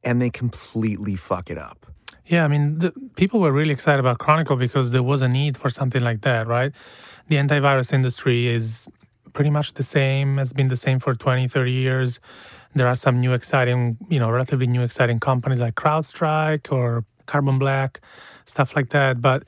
and 0.04 0.20
they 0.20 0.30
completely 0.30 1.16
fuck 1.16 1.50
it 1.50 1.58
up. 1.58 1.86
Yeah, 2.26 2.44
I 2.44 2.48
mean, 2.48 2.78
the, 2.78 2.92
people 3.16 3.40
were 3.40 3.52
really 3.52 3.72
excited 3.72 4.00
about 4.00 4.18
Chronicle 4.18 4.56
because 4.56 4.92
there 4.92 5.02
was 5.02 5.20
a 5.20 5.28
need 5.28 5.56
for 5.56 5.68
something 5.68 6.02
like 6.02 6.22
that, 6.22 6.46
right? 6.46 6.72
The 7.28 7.36
antivirus 7.36 7.92
industry 7.92 8.48
is 8.48 8.88
pretty 9.34 9.50
much 9.50 9.74
the 9.74 9.82
same, 9.82 10.38
has 10.38 10.52
been 10.52 10.68
the 10.68 10.76
same 10.76 11.00
for 11.00 11.14
20, 11.14 11.48
30 11.48 11.70
years. 11.70 12.20
There 12.74 12.86
are 12.86 12.94
some 12.94 13.20
new 13.20 13.34
exciting, 13.34 13.98
you 14.08 14.18
know, 14.18 14.30
relatively 14.30 14.66
new 14.66 14.82
exciting 14.82 15.20
companies 15.20 15.60
like 15.60 15.74
CrowdStrike 15.74 16.72
or 16.72 17.04
Carbon 17.26 17.58
Black, 17.58 18.00
stuff 18.46 18.74
like 18.74 18.90
that. 18.90 19.20
But 19.20 19.44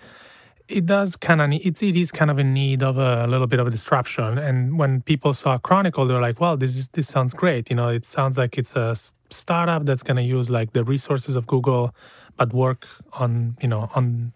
it 0.69 0.87
does 0.87 1.15
kind 1.17 1.41
of 1.41 1.51
it's 1.53 1.83
it 1.83 1.97
is 1.97 2.11
kind 2.11 2.31
of 2.31 2.39
in 2.39 2.53
need 2.53 2.83
of 2.83 2.99
a 2.99 3.27
little 3.27 3.47
bit 3.47 3.61
of 3.61 3.67
a 3.67 3.71
disruption 3.71 4.39
and 4.39 4.79
when 4.79 5.01
people 5.03 5.33
saw 5.33 5.59
chronicle 5.59 6.07
they're 6.07 6.21
like 6.21 6.41
well 6.41 6.57
this 6.57 6.77
is 6.77 6.89
this 6.89 7.07
sounds 7.07 7.35
great 7.35 7.71
you 7.71 7.77
know 7.77 7.89
it 7.89 8.05
sounds 8.05 8.37
like 8.37 8.59
it's 8.59 8.75
a 8.75 8.95
startup 9.31 9.85
that's 9.85 10.03
going 10.03 10.17
to 10.17 10.23
use 10.23 10.51
like 10.51 10.73
the 10.73 10.83
resources 10.83 11.37
of 11.37 11.47
google 11.47 11.95
but 12.37 12.53
work 12.53 12.87
on 13.15 13.57
you 13.63 13.69
know 13.69 13.91
on 13.95 14.33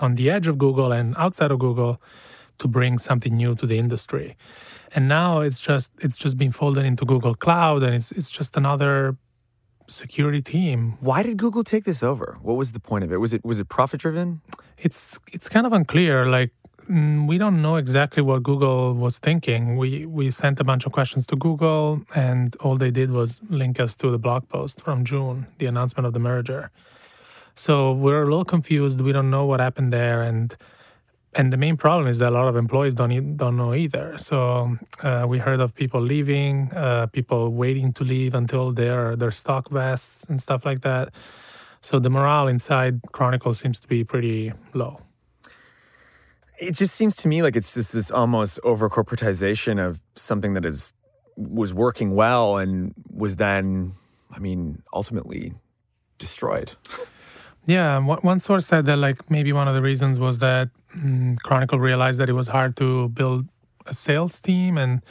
on 0.00 0.16
the 0.16 0.28
edge 0.30 0.48
of 0.48 0.58
google 0.58 0.90
and 0.92 1.14
outside 1.16 1.50
of 1.50 1.58
google 1.58 2.00
to 2.58 2.66
bring 2.66 2.98
something 2.98 3.36
new 3.36 3.54
to 3.54 3.66
the 3.66 3.78
industry 3.78 4.36
and 4.94 5.08
now 5.08 5.40
it's 5.40 5.60
just 5.60 5.92
it's 6.00 6.16
just 6.16 6.36
been 6.36 6.50
folded 6.50 6.84
into 6.84 7.04
google 7.04 7.34
cloud 7.34 7.82
and 7.84 7.94
it's 7.94 8.10
it's 8.12 8.30
just 8.30 8.56
another 8.56 9.16
security 9.90 10.42
team. 10.42 10.96
Why 11.00 11.22
did 11.22 11.36
Google 11.36 11.64
take 11.64 11.84
this 11.84 12.02
over? 12.02 12.38
What 12.42 12.56
was 12.56 12.72
the 12.72 12.80
point 12.80 13.04
of 13.04 13.12
it? 13.12 13.16
Was 13.16 13.32
it 13.32 13.44
was 13.44 13.58
it 13.58 13.68
profit 13.68 14.00
driven? 14.00 14.40
It's 14.80 15.18
it's 15.32 15.48
kind 15.48 15.66
of 15.66 15.72
unclear. 15.72 16.26
Like 16.26 16.52
mm, 16.88 17.26
we 17.26 17.38
don't 17.38 17.60
know 17.60 17.76
exactly 17.76 18.22
what 18.22 18.42
Google 18.42 18.94
was 18.94 19.18
thinking. 19.18 19.76
We 19.76 20.06
we 20.06 20.30
sent 20.30 20.60
a 20.60 20.64
bunch 20.64 20.86
of 20.86 20.92
questions 20.92 21.26
to 21.26 21.36
Google, 21.36 22.02
and 22.14 22.56
all 22.56 22.76
they 22.76 22.90
did 22.90 23.10
was 23.10 23.40
link 23.48 23.80
us 23.80 23.96
to 23.96 24.10
the 24.10 24.18
blog 24.18 24.48
post 24.48 24.82
from 24.82 25.04
June, 25.04 25.46
the 25.58 25.66
announcement 25.66 26.06
of 26.06 26.12
the 26.12 26.20
merger. 26.20 26.70
So 27.54 27.92
we're 27.92 28.22
a 28.22 28.26
little 28.26 28.44
confused. 28.44 29.00
We 29.00 29.12
don't 29.12 29.30
know 29.30 29.44
what 29.44 29.60
happened 29.60 29.92
there, 29.92 30.22
and 30.22 30.56
and 31.34 31.52
the 31.52 31.56
main 31.56 31.76
problem 31.76 32.08
is 32.08 32.18
that 32.18 32.30
a 32.32 32.34
lot 32.34 32.48
of 32.48 32.56
employees 32.56 32.94
don't 32.94 33.36
don't 33.36 33.56
know 33.56 33.74
either. 33.74 34.16
So 34.18 34.76
uh, 35.02 35.26
we 35.28 35.38
heard 35.38 35.60
of 35.60 35.74
people 35.74 36.00
leaving, 36.00 36.72
uh, 36.72 37.06
people 37.06 37.52
waiting 37.52 37.92
to 37.94 38.04
leave 38.04 38.34
until 38.34 38.72
their 38.72 39.16
their 39.16 39.30
stock 39.30 39.70
vests 39.70 40.24
and 40.28 40.40
stuff 40.40 40.64
like 40.64 40.82
that. 40.82 41.12
So 41.80 41.98
the 41.98 42.10
morale 42.10 42.48
inside 42.48 43.00
Chronicle 43.12 43.54
seems 43.54 43.80
to 43.80 43.88
be 43.88 44.04
pretty 44.04 44.52
low. 44.74 45.00
It 46.58 46.74
just 46.74 46.94
seems 46.94 47.14
to 47.16 47.28
me 47.28 47.42
like 47.42 47.54
it's 47.54 47.72
just 47.74 47.92
this 47.92 48.10
almost 48.10 48.58
over 48.64 48.88
corporatization 48.90 49.78
of 49.84 50.00
something 50.14 50.54
that 50.54 50.64
is 50.64 50.92
was 51.36 51.72
working 51.72 52.16
well 52.16 52.56
and 52.58 52.94
was 53.10 53.36
then, 53.36 53.92
I 54.32 54.40
mean, 54.40 54.82
ultimately 54.92 55.54
destroyed. 56.18 56.72
Yeah, 57.68 57.98
one 57.98 58.40
source 58.40 58.64
said 58.64 58.86
that 58.86 58.96
like 58.96 59.30
maybe 59.30 59.52
one 59.52 59.68
of 59.68 59.74
the 59.74 59.82
reasons 59.82 60.18
was 60.18 60.38
that 60.38 60.70
mm, 60.96 61.38
Chronicle 61.40 61.78
realized 61.78 62.18
that 62.18 62.30
it 62.30 62.32
was 62.32 62.48
hard 62.48 62.78
to 62.78 63.10
build 63.10 63.46
a 63.84 63.92
sales 63.92 64.40
team 64.40 64.78
and 64.78 65.02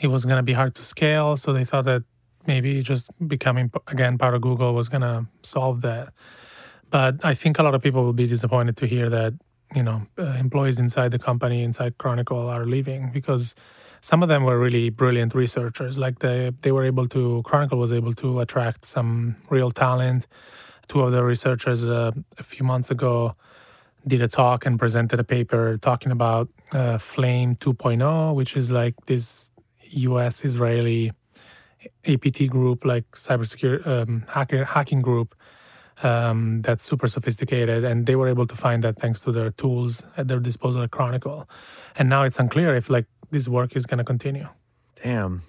it 0.00 0.06
was 0.06 0.24
going 0.24 0.36
to 0.36 0.44
be 0.44 0.52
hard 0.52 0.76
to 0.76 0.82
scale. 0.82 1.36
So 1.36 1.52
they 1.52 1.64
thought 1.64 1.86
that 1.86 2.04
maybe 2.48 2.82
just 2.82 3.10
becoming 3.28 3.70
again 3.86 4.18
part 4.18 4.34
of 4.34 4.40
Google 4.40 4.74
was 4.74 4.88
going 4.88 5.02
to 5.02 5.26
solve 5.42 5.82
that. 5.82 6.12
But 6.90 7.24
I 7.24 7.34
think 7.34 7.58
a 7.58 7.62
lot 7.62 7.74
of 7.74 7.82
people 7.82 8.02
will 8.02 8.14
be 8.14 8.26
disappointed 8.26 8.76
to 8.78 8.86
hear 8.86 9.08
that 9.10 9.34
you 9.74 9.82
know 9.82 10.06
uh, 10.18 10.34
employees 10.38 10.78
inside 10.78 11.10
the 11.12 11.18
company 11.18 11.62
inside 11.62 11.98
Chronicle 11.98 12.48
are 12.48 12.66
leaving 12.66 13.10
because 13.12 13.54
some 14.00 14.22
of 14.22 14.28
them 14.28 14.44
were 14.44 14.58
really 14.58 14.90
brilliant 14.90 15.34
researchers. 15.34 15.98
Like 15.98 16.18
they 16.20 16.50
they 16.62 16.72
were 16.72 16.84
able 16.84 17.06
to 17.08 17.42
Chronicle 17.44 17.78
was 17.78 17.92
able 17.92 18.14
to 18.14 18.40
attract 18.40 18.86
some 18.86 19.36
real 19.50 19.70
talent 19.70 20.26
two 20.88 21.02
of 21.02 21.12
the 21.12 21.22
researchers 21.22 21.84
uh, 21.84 22.10
a 22.38 22.42
few 22.42 22.64
months 22.64 22.90
ago 22.90 23.36
did 24.06 24.22
a 24.22 24.28
talk 24.28 24.64
and 24.64 24.78
presented 24.78 25.20
a 25.20 25.24
paper 25.24 25.76
talking 25.78 26.10
about 26.10 26.48
uh, 26.72 26.96
Flame 26.96 27.56
2.0, 27.56 28.34
which 28.34 28.56
is 28.56 28.70
like 28.70 28.94
this 29.06 29.50
U.S. 29.90 30.44
Israeli 30.44 31.12
APT 32.06 32.48
group, 32.48 32.84
like 32.84 33.10
cybersecurity 33.12 33.86
um, 33.86 34.24
hacker 34.28 34.64
hacking 34.64 35.02
group 35.02 35.34
um, 36.02 36.62
that's 36.62 36.84
super 36.84 37.08
sophisticated, 37.08 37.84
and 37.84 38.06
they 38.06 38.16
were 38.16 38.28
able 38.28 38.46
to 38.46 38.54
find 38.54 38.84
that 38.84 38.98
thanks 38.98 39.20
to 39.22 39.32
their 39.32 39.50
tools 39.50 40.02
at 40.16 40.28
their 40.28 40.40
disposal 40.40 40.82
at 40.82 40.90
Chronicle. 40.90 41.48
And 41.96 42.08
now 42.08 42.22
it's 42.22 42.38
unclear 42.38 42.76
if 42.76 42.88
like 42.88 43.06
this 43.30 43.48
work 43.48 43.76
is 43.76 43.86
going 43.86 43.98
to 43.98 44.04
continue. 44.04 44.48
Damn. 45.02 45.42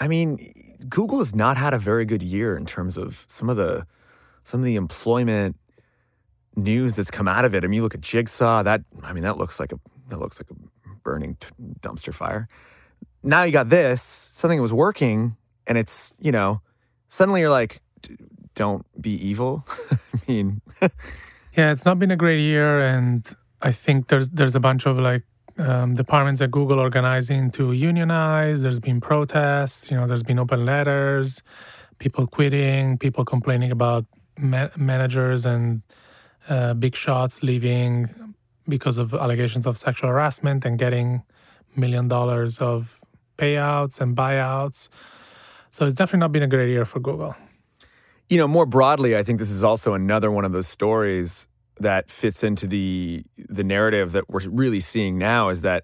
I 0.00 0.08
mean, 0.08 0.76
Google 0.88 1.18
has 1.18 1.34
not 1.34 1.56
had 1.56 1.74
a 1.74 1.78
very 1.78 2.04
good 2.04 2.22
year 2.22 2.56
in 2.56 2.66
terms 2.66 2.96
of 2.96 3.24
some 3.28 3.48
of 3.48 3.56
the 3.56 3.86
some 4.42 4.60
of 4.60 4.66
the 4.66 4.76
employment 4.76 5.56
news 6.56 6.96
that's 6.96 7.10
come 7.10 7.28
out 7.28 7.44
of 7.44 7.54
it. 7.54 7.64
I 7.64 7.66
mean, 7.66 7.78
you 7.78 7.82
look 7.82 7.94
at 7.94 8.00
Jigsaw. 8.00 8.62
That 8.62 8.82
I 9.02 9.12
mean, 9.12 9.22
that 9.24 9.38
looks 9.38 9.60
like 9.60 9.72
a 9.72 9.78
that 10.08 10.18
looks 10.18 10.40
like 10.40 10.50
a 10.50 10.54
burning 11.02 11.36
t- 11.40 11.48
dumpster 11.80 12.12
fire. 12.12 12.48
Now 13.22 13.42
you 13.42 13.52
got 13.52 13.68
this 13.68 14.02
something 14.02 14.58
that 14.58 14.62
was 14.62 14.72
working, 14.72 15.36
and 15.66 15.78
it's 15.78 16.14
you 16.20 16.32
know 16.32 16.60
suddenly 17.08 17.40
you're 17.40 17.50
like, 17.50 17.80
"D- 18.02 18.16
don't 18.54 18.84
be 19.00 19.12
evil. 19.12 19.66
I 19.90 19.96
mean, 20.28 20.60
Yeah, 21.56 21.70
it's 21.70 21.84
not 21.84 22.00
been 22.00 22.10
a 22.10 22.16
great 22.16 22.40
year, 22.40 22.80
and 22.80 23.24
I 23.62 23.70
think 23.70 24.08
there's 24.08 24.28
there's 24.30 24.56
a 24.56 24.60
bunch 24.60 24.86
of 24.86 24.98
like 24.98 25.22
um, 25.56 25.94
departments 25.94 26.40
at 26.40 26.50
Google 26.50 26.80
organizing 26.80 27.50
to 27.52 27.70
unionize. 27.72 28.60
There's 28.62 28.80
been 28.80 29.00
protests. 29.00 29.88
You 29.88 29.96
know, 29.96 30.06
there's 30.08 30.24
been 30.24 30.40
open 30.40 30.66
letters, 30.66 31.44
people 31.98 32.26
quitting, 32.26 32.98
people 32.98 33.24
complaining 33.24 33.70
about 33.70 34.04
ma- 34.36 34.70
managers 34.76 35.46
and 35.46 35.82
uh, 36.48 36.74
big 36.74 36.96
shots 36.96 37.44
leaving 37.44 38.34
because 38.68 38.98
of 38.98 39.14
allegations 39.14 39.64
of 39.64 39.78
sexual 39.78 40.10
harassment 40.10 40.64
and 40.64 40.76
getting 40.76 41.22
million 41.76 42.08
dollars 42.08 42.58
of 42.58 42.98
payouts 43.38 44.00
and 44.00 44.16
buyouts. 44.16 44.88
So 45.74 45.84
it's 45.84 45.96
definitely 45.96 46.20
not 46.20 46.30
been 46.30 46.44
a 46.44 46.46
great 46.46 46.68
year 46.68 46.84
for 46.84 47.00
Google. 47.00 47.34
you 48.28 48.38
know, 48.38 48.46
more 48.46 48.64
broadly, 48.64 49.16
I 49.16 49.24
think 49.24 49.40
this 49.40 49.50
is 49.50 49.64
also 49.64 49.92
another 49.92 50.30
one 50.30 50.44
of 50.44 50.52
those 50.52 50.68
stories 50.68 51.48
that 51.80 52.12
fits 52.12 52.44
into 52.44 52.68
the 52.68 53.24
the 53.36 53.64
narrative 53.64 54.12
that 54.12 54.30
we're 54.30 54.48
really 54.48 54.78
seeing 54.78 55.18
now 55.18 55.48
is 55.48 55.62
that 55.62 55.82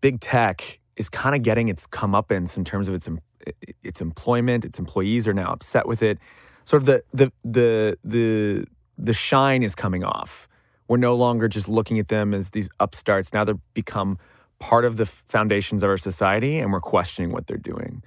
big 0.00 0.18
tech 0.18 0.80
is 0.96 1.08
kind 1.08 1.36
of 1.36 1.44
getting 1.44 1.68
its 1.68 1.86
comeuppance 1.86 2.56
in 2.56 2.64
terms 2.64 2.88
of 2.88 2.94
its 2.94 3.08
its 3.84 4.00
employment. 4.00 4.64
Its 4.64 4.80
employees 4.80 5.28
are 5.28 5.34
now 5.34 5.52
upset 5.52 5.86
with 5.86 6.02
it. 6.02 6.18
Sort 6.64 6.82
of 6.82 6.86
the 6.86 7.04
the 7.14 7.32
the 7.44 7.98
the 8.02 8.66
the 8.98 9.14
shine 9.14 9.62
is 9.62 9.76
coming 9.76 10.02
off. 10.02 10.48
We're 10.88 10.96
no 10.96 11.14
longer 11.14 11.46
just 11.46 11.68
looking 11.68 12.00
at 12.00 12.08
them 12.08 12.34
as 12.34 12.50
these 12.50 12.68
upstarts. 12.80 13.32
Now 13.32 13.44
they've 13.44 13.66
become 13.72 14.18
part 14.58 14.84
of 14.84 14.96
the 14.96 15.06
foundations 15.06 15.84
of 15.84 15.90
our 15.90 15.96
society, 15.96 16.58
and 16.58 16.72
we're 16.72 16.80
questioning 16.80 17.30
what 17.30 17.46
they're 17.46 17.56
doing. 17.56 18.02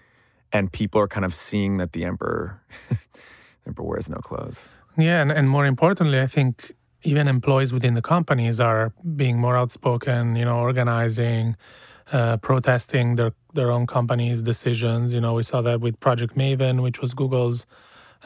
And 0.52 0.72
people 0.72 1.02
are 1.02 1.08
kind 1.08 1.26
of 1.26 1.36
seeing 1.36 1.78
that 1.78 1.92
the 1.94 2.06
emperor 2.06 2.62
emperor 3.68 3.86
wears 3.86 4.10
no 4.10 4.18
clothes. 4.18 4.70
Yeah, 4.98 5.22
and, 5.22 5.32
and 5.32 5.50
more 5.50 5.66
importantly, 5.66 6.22
I 6.22 6.28
think 6.28 6.72
even 7.04 7.28
employees 7.28 7.74
within 7.74 7.94
the 7.94 8.02
companies 8.02 8.60
are 8.60 8.94
being 9.16 9.38
more 9.38 9.58
outspoken, 9.58 10.36
you 10.36 10.46
know, 10.46 10.58
organizing, 10.58 11.56
uh, 12.12 12.38
protesting 12.38 13.16
their, 13.16 13.34
their 13.54 13.72
own 13.72 13.86
company's 13.88 14.42
decisions. 14.42 15.14
You 15.14 15.22
know, 15.22 15.34
we 15.34 15.44
saw 15.44 15.62
that 15.62 15.82
with 15.82 16.00
Project 16.00 16.36
Maven, 16.36 16.82
which 16.82 17.02
was 17.02 17.14
Google's 17.14 17.66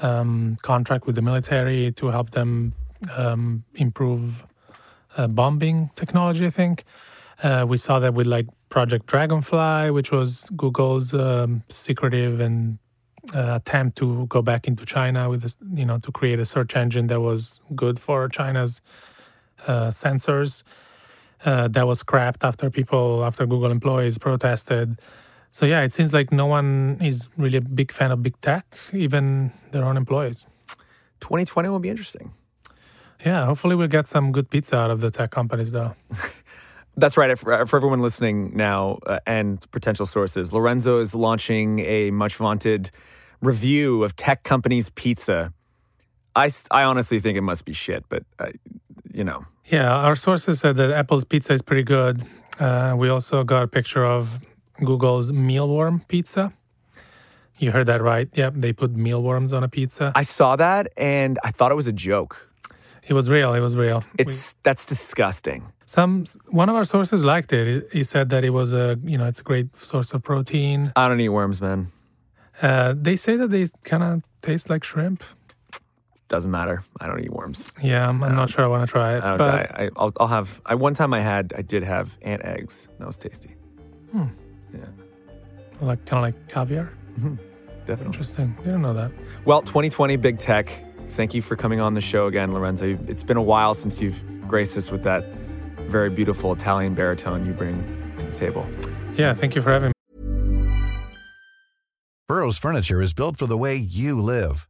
um, 0.02 0.58
contract 0.62 1.06
with 1.06 1.16
the 1.16 1.22
military 1.22 1.92
to 1.94 2.08
help 2.08 2.32
them 2.32 2.74
um, 3.16 3.64
improve 3.76 4.46
uh, 5.18 5.28
bombing 5.28 5.90
technology, 5.96 6.46
I 6.46 6.50
think. 6.50 6.84
Uh, 7.42 7.66
we 7.68 7.78
saw 7.78 8.00
that 8.00 8.14
with 8.14 8.28
like 8.28 8.48
Project 8.70 9.08
Dragonfly, 9.08 9.92
which 9.92 10.12
was 10.12 10.50
Google's 10.56 11.14
um, 11.14 11.64
secretive 11.70 12.40
and 12.40 12.78
uh, 13.34 13.56
attempt 13.56 13.98
to 13.98 14.26
go 14.28 14.42
back 14.42 14.68
into 14.68 14.86
China 14.86 15.30
with, 15.30 15.42
this, 15.42 15.58
you 15.74 15.86
know, 15.86 15.98
to 16.00 16.12
create 16.12 16.40
a 16.40 16.46
search 16.46 16.76
engine 16.76 17.08
that 17.08 17.22
was 17.22 17.60
good 17.76 18.00
for 18.00 18.28
China's 18.30 18.82
uh, 19.68 19.92
censors. 19.92 20.64
Uh, 21.46 21.70
that 21.70 21.88
was 21.88 22.00
scrapped 22.00 22.44
after 22.44 22.70
people, 22.70 23.24
after 23.24 23.46
Google 23.46 23.72
employees 23.72 24.18
protested. 24.18 25.00
So 25.52 25.66
yeah, 25.66 25.82
it 25.82 25.94
seems 25.94 26.14
like 26.14 26.32
no 26.32 26.46
one 26.46 26.98
is 27.02 27.30
really 27.38 27.58
a 27.58 27.62
big 27.62 27.92
fan 27.92 28.12
of 28.12 28.22
big 28.22 28.40
tech, 28.42 28.78
even 28.94 29.52
their 29.72 29.84
own 29.84 29.98
employees. 29.98 30.46
2020 31.22 31.70
will 31.70 31.80
be 31.80 31.90
interesting. 31.90 32.34
Yeah, 33.26 33.46
hopefully 33.46 33.76
we'll 33.76 33.88
get 33.88 34.08
some 34.08 34.32
good 34.32 34.50
pizza 34.50 34.78
out 34.78 34.92
of 34.92 35.02
the 35.02 35.12
tech 35.12 35.32
companies, 35.32 35.72
though. 35.72 35.96
That's 37.00 37.18
right. 37.18 37.38
For, 37.38 37.66
for 37.66 37.76
everyone 37.78 38.02
listening 38.02 38.56
now 38.56 39.00
uh, 39.06 39.20
and 39.26 39.60
potential 39.72 40.06
sources, 40.06 40.54
Lorenzo 40.54 41.00
is 41.00 41.16
launching 41.16 41.80
a 41.80 42.12
much 42.12 42.36
vaunted 42.36 42.92
review 43.42 44.04
of 44.04 44.16
tech 44.16 44.44
companies' 44.44 44.90
pizza. 44.90 45.54
I, 46.36 46.52
I 46.72 46.84
honestly 46.84 47.20
think 47.20 47.38
it 47.38 47.42
must 47.42 47.66
be 47.66 47.74
shit, 47.74 48.06
but 48.10 48.24
uh, 48.40 48.48
you 49.14 49.24
know, 49.24 49.46
Yeah, 49.66 49.92
our 49.92 50.16
sources 50.16 50.60
said 50.60 50.78
that 50.78 50.92
Apple's 50.92 51.26
pizza 51.26 51.54
is 51.54 51.62
pretty 51.62 51.84
good. 51.84 52.24
Uh, 52.60 52.94
we 52.98 53.10
also 53.10 53.44
got 53.44 53.64
a 53.64 53.68
picture 53.68 54.06
of 54.06 54.40
Google's 54.84 55.32
mealworm 55.32 56.08
pizza. 56.08 56.54
You 57.58 57.72
heard 57.72 57.88
that 57.88 58.02
right? 58.02 58.30
Yep, 58.34 58.54
they 58.58 58.72
put 58.74 58.92
mealworms 58.96 59.52
on 59.54 59.64
a 59.64 59.68
pizza. 59.68 60.12
I 60.16 60.24
saw 60.24 60.56
that 60.56 60.88
and 60.96 61.38
I 61.44 61.52
thought 61.52 61.72
it 61.72 61.76
was 61.76 61.88
a 61.88 61.92
joke. 61.94 62.48
It 63.08 63.14
was 63.14 63.30
real. 63.30 63.54
It 63.54 63.60
was 63.60 63.76
real. 63.76 64.04
We- 64.18 64.26
It's 64.26 64.56
that's 64.64 64.86
disgusting. 64.86 65.64
Some 65.90 66.26
one 66.62 66.70
of 66.70 66.76
our 66.76 66.86
sources 66.86 67.26
liked 67.26 67.52
it. 67.52 67.90
He- 67.92 68.04
said 68.04 68.30
that 68.30 68.44
it 68.44 68.52
was 68.52 68.74
a 68.74 68.98
you 69.04 69.18
know 69.18 69.26
it's 69.26 69.42
a 69.42 69.44
great 69.44 69.76
source 69.76 70.14
of 70.14 70.22
protein. 70.22 70.92
I 70.96 71.08
don't 71.08 71.20
eat 71.20 71.30
worms, 71.30 71.62
man. 71.62 71.92
Uh, 72.62 72.94
they 72.96 73.16
say 73.16 73.36
that 73.38 73.50
they 73.50 73.68
kind 73.84 74.04
of 74.04 74.22
taste 74.42 74.70
like 74.70 74.84
shrimp. 74.84 75.24
Doesn't 76.28 76.52
matter. 76.52 76.84
I 77.02 77.08
don't 77.08 77.24
eat 77.24 77.34
worms. 77.34 77.74
Yeah, 77.82 78.08
I'm, 78.08 78.24
I'm 78.24 78.36
not 78.36 78.50
sure 78.52 78.64
I 78.64 78.68
want 78.68 78.88
to 78.88 78.92
try 78.92 79.16
it. 79.16 79.24
I 79.24 79.30
don't 79.30 79.38
but. 79.40 79.80
I, 79.82 79.90
I'll, 79.96 80.14
I'll 80.20 80.28
have. 80.28 80.62
I 80.66 80.76
one 80.76 80.94
time 80.94 81.12
I 81.12 81.22
had. 81.22 81.54
I 81.58 81.64
did 81.64 81.84
have 81.84 82.18
ant 82.22 82.44
eggs. 82.46 82.88
That 83.00 83.08
was 83.08 83.18
tasty. 83.18 83.56
Yeah, 84.14 84.28
like 85.82 86.06
kind 86.06 86.20
of 86.20 86.24
like 86.28 86.48
caviar. 86.50 86.92
Definitely. 87.86 88.06
Interesting. 88.06 88.56
Didn't 88.64 88.84
know 88.84 88.94
that. 88.94 89.12
Well, 89.46 89.62
2020 89.64 90.18
Big 90.18 90.38
Tech. 90.38 90.86
Thank 91.08 91.34
you 91.34 91.42
for 91.42 91.56
coming 91.56 91.80
on 91.80 91.96
the 91.96 92.02
show 92.02 92.28
again, 92.28 92.54
Lorenzo. 92.54 92.96
It's 93.08 93.24
been 93.24 93.38
a 93.38 93.48
while 93.54 93.74
since 93.74 94.00
you've 94.00 94.24
graced 94.48 94.78
us 94.78 94.92
with 94.92 95.02
that 95.04 95.26
very 95.90 96.10
beautiful 96.10 96.54
Italian 96.54 96.94
baritone 96.94 97.46
you 97.46 97.54
bring 97.54 97.84
to 98.20 98.26
the 98.26 98.38
table. 98.38 98.66
Yeah, 99.16 99.34
thank 99.34 99.56
you 99.56 99.62
for 99.62 99.72
having 99.72 99.90
me. 99.90 99.94
Burrow's 102.28 102.60
furniture 102.60 103.02
is 103.02 103.14
built 103.14 103.38
for 103.38 103.48
the 103.48 103.58
way 103.58 103.76
you 103.76 104.22
live. 104.22 104.68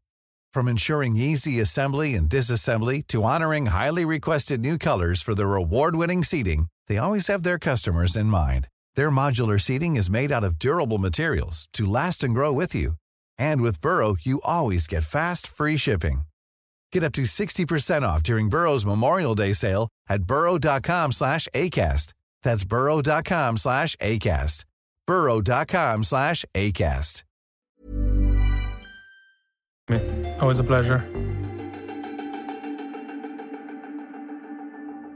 From 0.53 0.67
ensuring 0.67 1.17
easy 1.17 1.59
assembly 1.59 2.15
and 2.15 2.29
disassembly 2.29 3.05
to 3.07 3.25
honoring 3.25 3.67
highly 3.67 4.05
requested 4.05 4.61
new 4.61 4.77
colors 4.77 5.21
for 5.21 5.35
their 5.35 5.55
award-winning 5.55 6.23
seating, 6.23 6.67
they 6.87 6.97
always 6.97 7.27
have 7.27 7.43
their 7.43 7.59
customers 7.59 8.15
in 8.15 8.27
mind. 8.27 8.69
Their 8.95 9.11
modular 9.11 9.59
seating 9.59 9.97
is 9.97 10.09
made 10.09 10.31
out 10.31 10.45
of 10.45 10.57
durable 10.57 10.97
materials 10.97 11.67
to 11.73 11.85
last 11.85 12.23
and 12.23 12.33
grow 12.33 12.53
with 12.53 12.73
you. 12.73 12.93
And 13.37 13.61
with 13.61 13.81
Burrow, 13.81 14.15
you 14.21 14.39
always 14.43 14.87
get 14.87 15.03
fast, 15.03 15.45
free 15.45 15.77
shipping. 15.77 16.21
Get 16.91 17.03
up 17.03 17.13
to 17.13 17.21
60% 17.23 18.01
off 18.01 18.23
during 18.23 18.49
Burrow's 18.49 18.85
Memorial 18.85 19.35
Day 19.35 19.53
sale 19.53 19.89
at 20.09 20.23
burrow.com 20.23 21.11
slash 21.11 21.47
ACAST. 21.53 22.13
That's 22.43 22.63
burrow.com 22.63 23.57
slash 23.57 23.95
ACAST. 23.97 24.65
burrow.com 25.05 26.03
slash 26.03 26.45
ACAST. 26.55 27.23
Always 30.39 30.59
a 30.59 30.63
pleasure. 30.63 31.03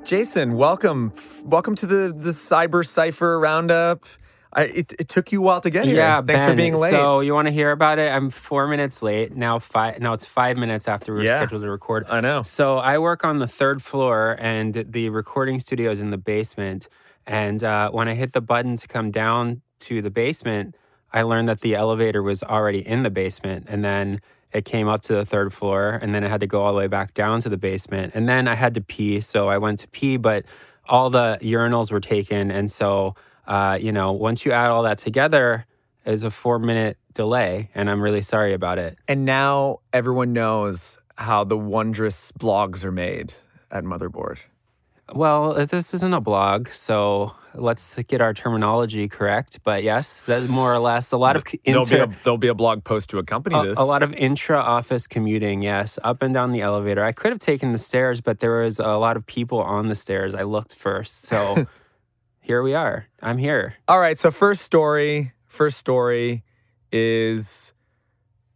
Jason, 0.04 0.56
welcome. 0.56 1.14
Welcome 1.46 1.76
to 1.76 1.86
the, 1.86 2.14
the 2.16 2.32
Cyber 2.32 2.86
Cipher 2.86 3.40
Roundup. 3.40 4.06
I, 4.56 4.64
it, 4.66 4.94
it 5.00 5.10
took 5.10 5.32
you 5.32 5.40
a 5.40 5.44
while 5.44 5.62
to 5.62 5.70
get 5.70 5.86
here. 5.86 5.96
Yeah, 5.96 6.22
Thanks 6.22 6.46
for 6.46 6.56
being 6.56 6.76
late. 6.76 6.92
So 6.92 7.22
you 7.22 7.34
want 7.34 7.48
to 7.48 7.52
hear 7.52 7.72
about 7.72 7.98
it? 8.00 8.12
I'm 8.12 8.30
four 8.30 8.68
minutes 8.68 9.02
late 9.02 9.36
now. 9.36 9.60
Five 9.60 10.00
now 10.00 10.14
it's 10.14 10.26
five 10.26 10.58
minutes 10.58 10.88
after 10.88 11.12
we 11.14 11.20
were 11.20 11.26
Yeah. 11.26 11.38
scheduled 11.42 11.64
to 11.64 11.70
record. 11.72 12.06
I 12.10 12.22
know. 12.22 12.44
So 12.44 12.78
I 12.78 13.00
work 13.00 13.26
on 13.26 13.40
the 13.40 13.48
third 13.48 13.82
floor, 13.82 14.38
and 14.40 14.74
the 14.74 15.10
recording 15.10 15.60
studio 15.60 15.92
is 15.92 16.00
in 16.00 16.12
the 16.12 16.18
basement. 16.18 16.88
And 17.26 17.64
uh, 17.64 17.90
when 17.92 18.08
I 18.08 18.14
hit 18.16 18.34
the 18.34 18.42
button 18.42 18.76
to 18.78 18.88
come 18.88 19.10
down 19.10 19.62
to 19.80 20.02
the 20.02 20.12
basement, 20.12 20.76
I 21.12 21.22
learned 21.24 21.48
that 21.48 21.62
the 21.62 21.76
elevator 21.76 22.22
was 22.22 22.44
already 22.44 22.86
in 22.86 23.04
the 23.04 23.10
basement, 23.10 23.68
and 23.70 23.84
then 23.84 24.20
it 24.52 24.66
came 24.66 24.88
up 24.88 25.02
to 25.04 25.16
the 25.16 25.26
third 25.26 25.52
floor, 25.54 25.98
and 26.02 26.14
then 26.14 26.24
I 26.24 26.28
had 26.28 26.42
to 26.42 26.48
go 26.48 26.62
all 26.62 26.74
the 26.74 26.78
way 26.80 26.88
back 26.88 27.14
down 27.14 27.40
to 27.42 27.50
the 27.50 27.58
basement, 27.58 28.14
and 28.14 28.30
then 28.30 28.48
I 28.48 28.54
had 28.56 28.74
to 28.76 28.82
pee, 28.82 29.20
so 29.22 29.48
I 29.48 29.58
went 29.58 29.80
to 29.80 29.88
pee, 29.88 30.18
but 30.18 30.46
all 30.88 31.10
the 31.10 31.40
urinals 31.42 31.92
were 31.92 32.00
taken, 32.00 32.52
and 32.52 32.70
so 32.72 33.16
uh, 33.48 33.78
you 33.80 33.92
know, 33.92 34.12
once 34.12 34.46
you 34.46 34.52
add 34.52 34.70
all 34.70 34.84
that 34.84 34.98
together, 34.98 35.66
is 36.06 36.24
a 36.24 36.32
four 36.32 36.60
minute 36.60 36.98
delay, 37.14 37.70
and 37.76 37.90
I'm 37.90 38.02
really 38.02 38.22
sorry 38.22 38.54
about 38.54 38.78
it. 38.78 38.98
And 39.08 39.26
now 39.26 39.80
everyone 39.92 40.34
knows 40.34 40.98
how 41.16 41.44
the 41.44 41.58
wondrous 41.58 42.32
blogs 42.34 42.84
are 42.84 42.92
made 42.92 43.34
at 43.72 43.84
Motherboard. 43.84 44.40
Well, 45.14 45.60
uh, 45.60 45.66
this 45.66 45.94
isn't 45.94 46.14
a 46.14 46.22
blog, 46.22 46.70
so 46.70 47.36
let's 47.54 47.96
get 48.04 48.22
our 48.22 48.34
terminology 48.34 49.08
correct. 49.10 49.60
But 49.64 49.84
yes, 49.84 50.24
that's 50.24 50.48
more 50.48 50.74
or 50.74 50.80
less 50.80 51.12
a 51.12 51.18
lot 51.18 51.36
of 51.36 51.44
c- 51.48 51.60
There'll 51.66 51.86
be, 51.86 51.98
a, 51.98 52.08
there'll 52.24 52.38
be 52.38 52.48
a 52.48 52.56
blog 52.56 52.84
post 52.84 53.10
to 53.10 53.20
accompany 53.20 53.56
a, 53.56 53.64
this. 53.64 53.78
a 53.78 53.84
lot 53.84 54.02
of 54.02 54.14
intra-office 54.14 55.08
commuting. 55.08 55.62
Yes, 55.62 56.00
up 56.04 56.22
and 56.22 56.34
down 56.34 56.52
the 56.52 56.62
elevator. 56.62 57.04
I 57.04 57.12
could 57.12 57.32
have 57.32 57.40
taken 57.40 57.74
the 57.74 57.78
stairs, 57.78 58.22
but 58.22 58.40
there 58.40 58.62
was 58.62 58.80
a 58.80 58.98
lot 58.98 59.18
of 59.18 59.26
people 59.26 59.60
on 59.62 59.88
the 59.88 59.96
stairs. 59.96 60.34
I 60.34 60.44
looked 60.44 60.74
first, 60.74 61.26
so 61.26 61.68
here 62.44 62.62
we 62.62 62.74
are. 62.74 63.08
I'm 63.22 63.38
here. 63.38 63.76
All 63.88 64.00
right, 64.00 64.18
so 64.20 64.30
first 64.32 64.62
story, 64.62 65.32
first 65.48 65.78
story 65.78 66.44
is 66.92 67.74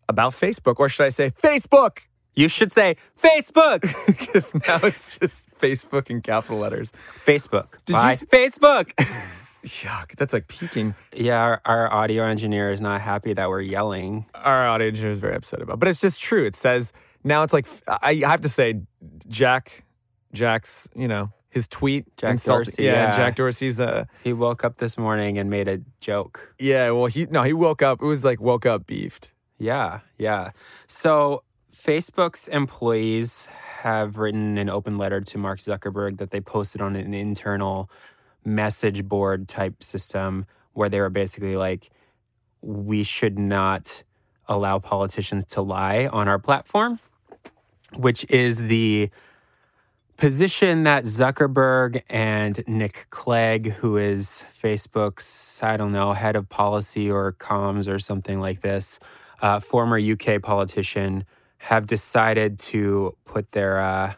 about 0.09 0.33
Facebook, 0.33 0.75
or 0.79 0.89
should 0.89 1.05
I 1.05 1.09
say 1.09 1.31
Facebook? 1.31 1.99
You 2.35 2.47
should 2.49 2.71
say 2.71 2.95
Facebook. 3.19 3.81
Because 4.07 4.53
now 4.67 4.79
it's 4.83 5.17
just 5.17 5.47
Facebook 5.59 6.09
in 6.09 6.21
capital 6.21 6.57
letters. 6.59 6.91
Facebook. 7.25 7.77
Did 7.85 7.93
you 7.93 7.99
Bye. 7.99 8.11
s- 8.13 8.23
Facebook. 8.23 8.91
Yuck, 9.65 10.15
that's 10.15 10.33
like 10.33 10.47
peaking. 10.47 10.93
yeah, 11.13 11.39
our, 11.41 11.61
our 11.65 11.91
audio 11.91 12.23
engineer 12.23 12.71
is 12.71 12.79
not 12.79 13.01
happy 13.01 13.33
that 13.33 13.49
we're 13.49 13.61
yelling. 13.61 14.25
Our 14.35 14.67
audio 14.67 14.87
engineer 14.87 15.11
is 15.11 15.19
very 15.19 15.35
upset 15.35 15.61
about, 15.61 15.79
but 15.79 15.89
it's 15.89 15.99
just 15.99 16.19
true. 16.21 16.45
It 16.45 16.55
says 16.55 16.93
now 17.23 17.43
it's 17.43 17.53
like 17.53 17.65
I 17.87 18.15
have 18.23 18.41
to 18.41 18.49
say, 18.49 18.81
Jack, 19.27 19.83
Jack's, 20.31 20.87
you 20.95 21.07
know, 21.07 21.31
his 21.57 21.67
tweet, 21.67 22.05
Jack 22.17 22.31
insulting- 22.31 22.65
Dorsey, 22.65 22.83
yeah, 22.83 22.93
yeah. 23.11 23.17
Jack 23.17 23.35
Dorsey's 23.35 23.79
uh 23.79 24.05
He 24.23 24.33
woke 24.33 24.63
up 24.63 24.77
this 24.77 24.97
morning 24.97 25.37
and 25.39 25.49
made 25.49 25.67
a 25.67 25.77
joke. 25.99 26.53
Yeah, 26.59 26.91
well, 26.91 27.07
he 27.07 27.25
no, 27.25 27.43
he 27.43 27.53
woke 27.53 27.81
up. 27.81 28.01
It 28.01 28.05
was 28.05 28.23
like 28.23 28.39
woke 28.39 28.65
up 28.65 28.85
beefed. 28.85 29.31
Yeah, 29.59 30.01
yeah. 30.17 30.51
So 30.87 31.43
Facebook's 31.75 32.47
employees 32.47 33.47
have 33.81 34.17
written 34.17 34.57
an 34.57 34.69
open 34.69 34.97
letter 34.97 35.21
to 35.21 35.37
Mark 35.37 35.59
Zuckerberg 35.59 36.17
that 36.17 36.31
they 36.31 36.41
posted 36.41 36.81
on 36.81 36.95
an 36.95 37.13
internal 37.13 37.89
message 38.45 39.03
board 39.05 39.47
type 39.47 39.83
system 39.83 40.45
where 40.73 40.89
they 40.89 40.99
were 40.99 41.09
basically 41.09 41.55
like, 41.55 41.89
we 42.61 43.03
should 43.03 43.37
not 43.39 44.03
allow 44.47 44.79
politicians 44.79 45.43
to 45.45 45.61
lie 45.61 46.07
on 46.07 46.27
our 46.27 46.39
platform, 46.39 46.99
which 47.95 48.25
is 48.29 48.67
the 48.67 49.09
position 50.17 50.83
that 50.83 51.05
Zuckerberg 51.05 52.01
and 52.09 52.63
Nick 52.67 53.07
Clegg, 53.11 53.71
who 53.73 53.97
is 53.97 54.43
Facebook's, 54.61 55.61
I 55.61 55.77
don't 55.77 55.91
know, 55.91 56.13
head 56.13 56.35
of 56.35 56.49
policy 56.49 57.09
or 57.09 57.33
comms 57.33 57.87
or 57.87 57.99
something 57.99 58.39
like 58.39 58.61
this, 58.61 58.99
uh, 59.41 59.59
former 59.59 59.99
UK 59.99 60.41
politician, 60.41 61.23
have 61.59 61.87
decided 61.87 62.59
to 62.59 63.15
put 63.25 63.51
their. 63.51 63.79
Uh, 63.79 64.13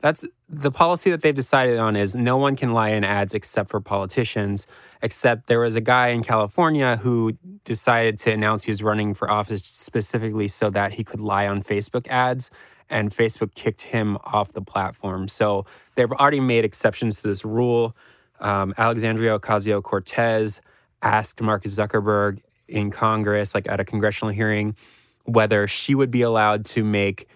that's 0.00 0.24
the 0.48 0.70
policy 0.70 1.10
that 1.10 1.22
they've 1.22 1.34
decided 1.34 1.78
on 1.78 1.96
is 1.96 2.14
no 2.14 2.36
one 2.36 2.54
can 2.54 2.72
lie 2.72 2.90
in 2.90 3.02
ads 3.02 3.34
except 3.34 3.70
for 3.70 3.80
politicians. 3.80 4.66
Except 5.02 5.46
there 5.46 5.60
was 5.60 5.74
a 5.74 5.80
guy 5.80 6.08
in 6.08 6.22
California 6.22 6.96
who 6.96 7.36
decided 7.64 8.18
to 8.20 8.32
announce 8.32 8.64
he 8.64 8.70
was 8.70 8.82
running 8.82 9.14
for 9.14 9.30
office 9.30 9.62
specifically 9.64 10.48
so 10.48 10.70
that 10.70 10.94
he 10.94 11.04
could 11.04 11.20
lie 11.20 11.46
on 11.46 11.62
Facebook 11.62 12.06
ads, 12.08 12.50
and 12.88 13.10
Facebook 13.10 13.54
kicked 13.54 13.82
him 13.82 14.16
off 14.24 14.52
the 14.52 14.62
platform. 14.62 15.28
So 15.28 15.66
they've 15.94 16.10
already 16.10 16.40
made 16.40 16.64
exceptions 16.64 17.20
to 17.20 17.28
this 17.28 17.44
rule. 17.44 17.96
Um, 18.40 18.74
Alexandria 18.78 19.38
Ocasio 19.38 19.82
Cortez 19.82 20.60
asked 21.02 21.40
Mark 21.40 21.64
Zuckerberg 21.64 22.40
in 22.68 22.90
Congress, 22.90 23.54
like 23.54 23.68
at 23.68 23.80
a 23.80 23.84
congressional 23.84 24.32
hearing, 24.32 24.76
whether 25.24 25.66
she 25.66 25.94
would 25.94 26.10
be 26.10 26.22
allowed 26.22 26.64
to 26.64 26.84
make 26.84 27.28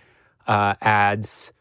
uh, 0.46 0.74
ads 0.80 1.52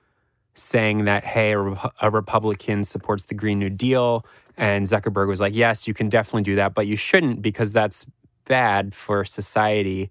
saying 0.55 1.05
that, 1.05 1.23
hey, 1.23 1.53
a, 1.53 1.55
Repu- 1.55 1.91
a 2.01 2.11
Republican 2.11 2.83
supports 2.83 3.23
the 3.25 3.33
Green 3.33 3.59
New 3.59 3.69
Deal. 3.69 4.25
And 4.57 4.85
Zuckerberg 4.85 5.27
was 5.27 5.39
like, 5.39 5.55
yes, 5.55 5.87
you 5.87 5.93
can 5.93 6.09
definitely 6.09 6.43
do 6.43 6.55
that, 6.55 6.73
but 6.73 6.85
you 6.85 6.95
shouldn't 6.95 7.41
because 7.41 7.71
that's 7.71 8.05
bad 8.45 8.93
for 8.93 9.23
society. 9.23 10.09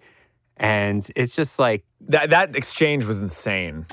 And 0.56 1.08
it's 1.14 1.36
just 1.36 1.58
like, 1.58 1.84
That 2.00 2.30
that 2.30 2.56
exchange 2.56 3.04
was 3.04 3.20
insane. 3.20 3.86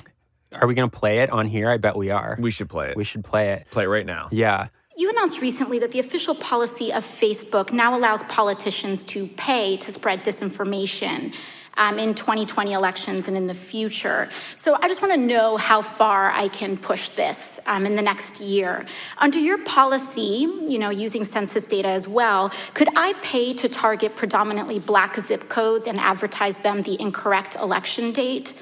are 0.53 0.67
we 0.67 0.73
going 0.73 0.89
to 0.89 0.97
play 0.97 1.19
it 1.19 1.29
on 1.29 1.47
here? 1.47 1.69
I 1.69 1.77
bet 1.77 1.95
we 1.95 2.11
are. 2.11 2.37
We 2.39 2.51
should 2.51 2.69
play 2.69 2.89
it. 2.89 2.97
We 2.97 3.03
should 3.03 3.23
play 3.23 3.49
it. 3.49 3.67
play 3.71 3.83
it 3.83 3.87
right 3.87 4.05
now. 4.05 4.29
Yeah. 4.31 4.67
You 4.97 5.09
announced 5.09 5.41
recently 5.41 5.79
that 5.79 5.91
the 5.91 5.99
official 5.99 6.35
policy 6.35 6.93
of 6.93 7.03
Facebook 7.03 7.73
now 7.73 7.97
allows 7.97 8.23
politicians 8.23 9.03
to 9.05 9.27
pay 9.27 9.75
to 9.77 9.91
spread 9.91 10.23
disinformation 10.23 11.33
um, 11.77 11.99
in 11.99 12.13
2020 12.13 12.73
elections 12.73 13.27
and 13.27 13.35
in 13.35 13.47
the 13.47 13.53
future. 13.53 14.29
So 14.55 14.77
I 14.81 14.87
just 14.87 15.01
want 15.01 15.13
to 15.13 15.19
know 15.19 15.57
how 15.57 15.81
far 15.81 16.31
I 16.31 16.47
can 16.47 16.77
push 16.77 17.09
this 17.09 17.59
um, 17.65 17.85
in 17.85 17.95
the 17.95 18.01
next 18.01 18.39
year. 18.39 18.85
Under 19.17 19.39
your 19.39 19.63
policy, 19.63 20.47
you 20.67 20.79
know, 20.79 20.89
using 20.89 21.23
census 21.23 21.65
data 21.65 21.89
as 21.89 22.07
well, 22.07 22.51
could 22.73 22.89
I 22.95 23.13
pay 23.21 23.53
to 23.53 23.69
target 23.69 24.15
predominantly 24.15 24.79
black 24.79 25.15
zip 25.17 25.49
codes 25.49 25.87
and 25.87 25.99
advertise 25.99 26.59
them 26.59 26.83
the 26.83 26.99
incorrect 26.99 27.55
election 27.55 28.11
date? 28.11 28.53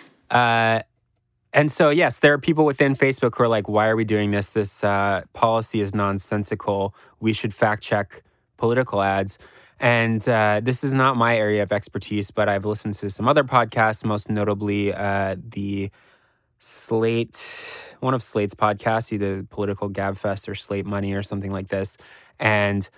And 1.54 1.72
so, 1.72 1.92
yes, 1.92 2.20
there 2.20 2.34
are 2.34 2.40
people 2.40 2.66
within 2.66 2.96
Facebook 2.96 3.38
who 3.38 3.44
are 3.44 3.48
like, 3.48 3.70
why 3.70 3.88
are 3.88 3.96
we 3.96 4.06
doing 4.06 4.32
this? 4.32 4.50
This 4.50 4.84
uh, 4.84 5.22
policy 5.34 5.82
is 5.82 5.94
nonsensical. 5.94 6.96
We 7.20 7.32
should 7.32 7.54
fact 7.54 7.84
check 7.84 8.24
political 8.58 9.02
ads. 9.02 9.38
And 9.84 10.26
uh, 10.30 10.62
this 10.64 10.86
is 10.86 10.94
not 10.94 11.18
my 11.18 11.36
area 11.36 11.62
of 11.62 11.74
expertise, 11.74 12.32
but 12.32 12.48
I've 12.48 12.64
listened 12.64 12.94
to 12.96 13.10
some 13.10 13.28
other 13.28 13.44
podcasts, 13.44 14.06
most 14.06 14.30
notably 14.30 14.94
uh, 14.94 15.36
the 15.38 15.92
Slate, 16.60 17.44
one 18.00 18.14
of 18.14 18.24
Slate's 18.24 18.54
podcasts, 18.54 19.12
either 19.12 19.44
Political 19.44 19.90
Gabfest 19.90 20.48
or 20.48 20.56
Slate 20.56 20.86
Money 20.86 21.12
or 21.12 21.22
something 21.22 21.52
like 21.52 21.68
this. 21.68 21.98
And 22.40 22.90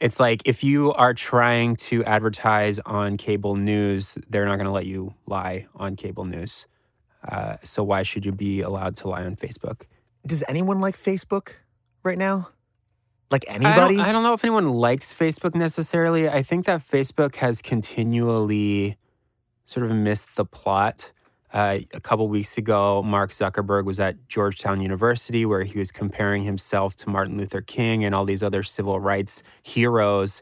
it's 0.00 0.20
like 0.20 0.42
if 0.44 0.62
you 0.62 0.92
are 0.92 1.14
trying 1.14 1.76
to 1.76 2.04
advertise 2.04 2.78
on 2.80 3.16
cable 3.16 3.56
news, 3.56 4.18
they're 4.28 4.44
not 4.44 4.56
going 4.56 4.66
to 4.66 4.70
let 4.70 4.84
you 4.84 5.14
lie 5.24 5.66
on 5.74 5.96
cable 5.96 6.26
news. 6.26 6.66
Uh, 7.26 7.56
so 7.62 7.82
why 7.82 8.02
should 8.02 8.26
you 8.26 8.32
be 8.32 8.60
allowed 8.60 8.96
to 8.96 9.08
lie 9.08 9.24
on 9.24 9.34
Facebook? 9.34 9.84
Does 10.26 10.44
anyone 10.46 10.82
like 10.82 10.94
Facebook 10.94 11.54
right 12.02 12.18
now? 12.18 12.50
Like 13.34 13.46
I 13.48 13.54
don't- 13.54 13.66
anybody? 13.66 13.98
I 13.98 14.12
don't, 14.12 14.22
know 14.22 14.32
if 14.32 14.44
anyone 14.44 14.70
likes 14.70 15.12
Facebook 15.12 15.56
necessarily. 15.56 16.28
I 16.28 16.44
think 16.44 16.66
that 16.66 16.82
Facebook 16.86 17.34
has 17.36 17.60
continually 17.60 18.96
sort 19.66 19.86
of 19.86 19.96
missed 19.96 20.36
the 20.36 20.44
plot. 20.44 21.10
Uh, 21.52 21.80
a 21.92 22.00
couple 22.00 22.28
weeks 22.28 22.56
ago, 22.56 23.02
Mark 23.02 23.32
Zuckerberg 23.32 23.86
was 23.86 23.98
at 23.98 24.28
Georgetown 24.28 24.80
University 24.80 25.44
where 25.44 25.64
he 25.64 25.76
was 25.80 25.90
comparing 25.90 26.44
himself 26.44 26.94
to 26.96 27.08
Martin 27.08 27.36
Luther 27.36 27.60
King 27.60 28.04
and 28.04 28.14
all 28.14 28.24
these 28.24 28.42
other 28.42 28.62
civil 28.62 29.00
rights 29.00 29.42
heroes 29.64 30.40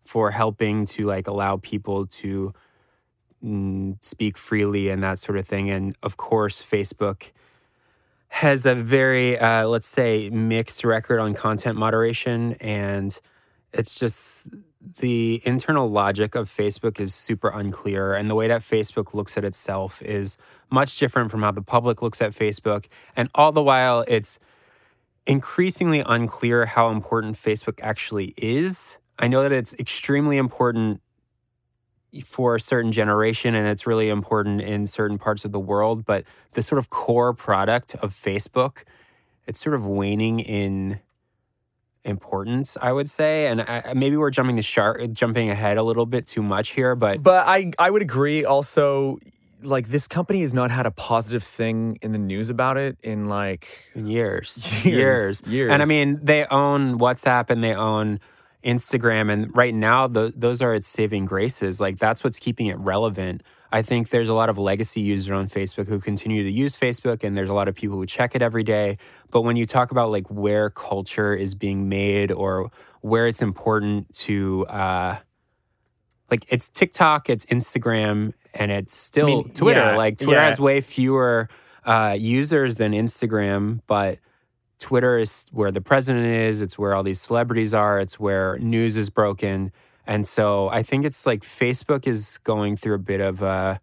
for 0.00 0.30
helping 0.30 0.86
to 0.86 1.04
like 1.04 1.26
allow 1.26 1.58
people 1.58 2.06
to 2.06 2.54
mm, 3.44 4.02
speak 4.02 4.38
freely 4.38 4.88
and 4.88 5.02
that 5.02 5.18
sort 5.18 5.36
of 5.36 5.46
thing. 5.46 5.68
And 5.68 5.94
of 6.02 6.16
course, 6.16 6.62
Facebook 6.62 7.32
has 8.30 8.64
a 8.64 8.76
very, 8.76 9.38
uh, 9.38 9.66
let's 9.66 9.88
say, 9.88 10.30
mixed 10.30 10.84
record 10.84 11.18
on 11.18 11.34
content 11.34 11.76
moderation. 11.76 12.54
And 12.54 13.18
it's 13.72 13.94
just 13.94 14.46
the 15.00 15.42
internal 15.44 15.90
logic 15.90 16.36
of 16.36 16.48
Facebook 16.48 17.00
is 17.00 17.12
super 17.12 17.48
unclear. 17.48 18.14
And 18.14 18.30
the 18.30 18.36
way 18.36 18.46
that 18.46 18.62
Facebook 18.62 19.14
looks 19.14 19.36
at 19.36 19.44
itself 19.44 20.00
is 20.00 20.38
much 20.70 20.96
different 20.98 21.30
from 21.32 21.42
how 21.42 21.50
the 21.50 21.60
public 21.60 22.02
looks 22.02 22.22
at 22.22 22.30
Facebook. 22.30 22.86
And 23.16 23.28
all 23.34 23.50
the 23.50 23.62
while, 23.62 24.04
it's 24.06 24.38
increasingly 25.26 26.00
unclear 26.06 26.66
how 26.66 26.90
important 26.90 27.36
Facebook 27.36 27.80
actually 27.82 28.32
is. 28.36 28.98
I 29.18 29.26
know 29.26 29.42
that 29.42 29.52
it's 29.52 29.74
extremely 29.74 30.36
important 30.36 31.02
for 32.24 32.56
a 32.56 32.60
certain 32.60 32.92
generation 32.92 33.54
and 33.54 33.66
it's 33.66 33.86
really 33.86 34.08
important 34.08 34.60
in 34.60 34.86
certain 34.86 35.18
parts 35.18 35.44
of 35.44 35.52
the 35.52 35.60
world, 35.60 36.04
but 36.04 36.24
the 36.52 36.62
sort 36.62 36.78
of 36.78 36.90
core 36.90 37.32
product 37.32 37.94
of 37.96 38.12
Facebook, 38.12 38.84
it's 39.46 39.60
sort 39.60 39.74
of 39.74 39.86
waning 39.86 40.40
in 40.40 41.00
importance, 42.04 42.76
I 42.80 42.92
would 42.92 43.10
say. 43.10 43.46
And 43.46 43.62
I, 43.62 43.92
maybe 43.94 44.16
we're 44.16 44.30
jumping 44.30 44.56
the 44.56 44.62
shark, 44.62 45.00
jumping 45.12 45.50
ahead 45.50 45.76
a 45.76 45.82
little 45.82 46.06
bit 46.06 46.26
too 46.26 46.42
much 46.42 46.70
here, 46.70 46.94
but 46.94 47.22
But 47.22 47.46
I 47.46 47.72
I 47.78 47.90
would 47.90 48.02
agree 48.02 48.44
also 48.44 49.18
like 49.62 49.88
this 49.88 50.06
company 50.06 50.40
has 50.40 50.54
not 50.54 50.70
had 50.70 50.86
a 50.86 50.90
positive 50.90 51.42
thing 51.42 51.98
in 52.02 52.12
the 52.12 52.18
news 52.18 52.50
about 52.50 52.76
it 52.76 52.96
in 53.02 53.28
like 53.28 53.90
years, 53.94 54.66
Years, 54.84 55.42
years. 55.46 55.72
And 55.72 55.82
I 55.82 55.84
mean, 55.84 56.18
they 56.22 56.46
own 56.46 56.98
WhatsApp 56.98 57.50
and 57.50 57.62
they 57.62 57.74
own 57.74 58.20
Instagram, 58.64 59.32
and 59.32 59.54
right 59.56 59.74
now 59.74 60.06
tho- 60.06 60.32
those 60.34 60.60
are 60.60 60.74
its 60.74 60.88
saving 60.88 61.24
graces. 61.24 61.80
Like 61.80 61.98
that's 61.98 62.22
what's 62.22 62.38
keeping 62.38 62.66
it 62.66 62.78
relevant. 62.78 63.42
I 63.72 63.82
think 63.82 64.10
there's 64.10 64.28
a 64.28 64.34
lot 64.34 64.48
of 64.48 64.58
legacy 64.58 65.00
users 65.00 65.30
on 65.30 65.46
Facebook 65.46 65.86
who 65.86 66.00
continue 66.00 66.42
to 66.42 66.50
use 66.50 66.76
Facebook, 66.76 67.22
and 67.22 67.36
there's 67.36 67.50
a 67.50 67.54
lot 67.54 67.68
of 67.68 67.74
people 67.74 67.96
who 67.96 68.06
check 68.06 68.34
it 68.34 68.42
every 68.42 68.64
day. 68.64 68.98
But 69.30 69.42
when 69.42 69.56
you 69.56 69.64
talk 69.64 69.92
about 69.92 70.10
like 70.10 70.26
where 70.28 70.70
culture 70.70 71.34
is 71.34 71.54
being 71.54 71.88
made 71.88 72.32
or 72.32 72.70
where 73.00 73.26
it's 73.26 73.42
important 73.42 74.12
to, 74.14 74.66
uh, 74.66 75.18
like 76.30 76.44
it's 76.48 76.68
TikTok, 76.68 77.30
it's 77.30 77.46
Instagram, 77.46 78.32
and 78.54 78.70
it's 78.72 78.94
still 78.94 79.26
mean, 79.26 79.52
Twitter. 79.52 79.80
yeah, 79.80 79.96
like 79.96 80.18
Twitter 80.18 80.32
yeah. 80.40 80.46
has 80.46 80.58
way 80.58 80.80
fewer 80.80 81.48
uh, 81.84 82.16
users 82.18 82.74
than 82.74 82.92
Instagram, 82.92 83.80
but 83.86 84.18
Twitter 84.80 85.18
is 85.18 85.46
where 85.52 85.70
the 85.70 85.80
president 85.80 86.26
is. 86.26 86.60
It's 86.60 86.76
where 86.78 86.94
all 86.94 87.02
these 87.02 87.20
celebrities 87.20 87.72
are. 87.72 88.00
It's 88.00 88.18
where 88.18 88.58
news 88.58 88.96
is 88.96 89.10
broken. 89.10 89.70
And 90.06 90.26
so 90.26 90.68
I 90.70 90.82
think 90.82 91.04
it's 91.04 91.26
like 91.26 91.42
Facebook 91.42 92.06
is 92.06 92.38
going 92.42 92.76
through 92.76 92.94
a 92.94 92.98
bit 92.98 93.20
of 93.20 93.42
a 93.42 93.80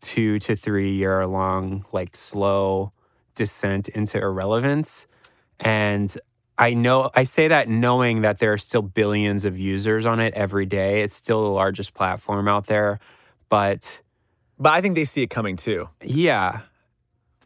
two 0.00 0.38
to 0.40 0.54
three 0.56 0.92
year 0.92 1.26
long, 1.26 1.86
like 1.92 2.14
slow 2.14 2.92
descent 3.34 3.88
into 3.88 4.18
irrelevance. 4.18 5.06
And 5.60 6.16
I 6.58 6.74
know 6.74 7.10
I 7.14 7.22
say 7.22 7.48
that 7.48 7.68
knowing 7.68 8.22
that 8.22 8.38
there 8.38 8.52
are 8.52 8.58
still 8.58 8.82
billions 8.82 9.44
of 9.44 9.58
users 9.58 10.04
on 10.04 10.20
it 10.20 10.34
every 10.34 10.66
day. 10.66 11.02
It's 11.02 11.14
still 11.14 11.42
the 11.42 11.50
largest 11.50 11.94
platform 11.94 12.48
out 12.48 12.66
there. 12.66 12.98
But 13.48 14.02
but 14.58 14.72
I 14.72 14.80
think 14.80 14.94
they 14.96 15.04
see 15.04 15.22
it 15.22 15.28
coming 15.28 15.56
too. 15.56 15.88
yeah, 16.02 16.62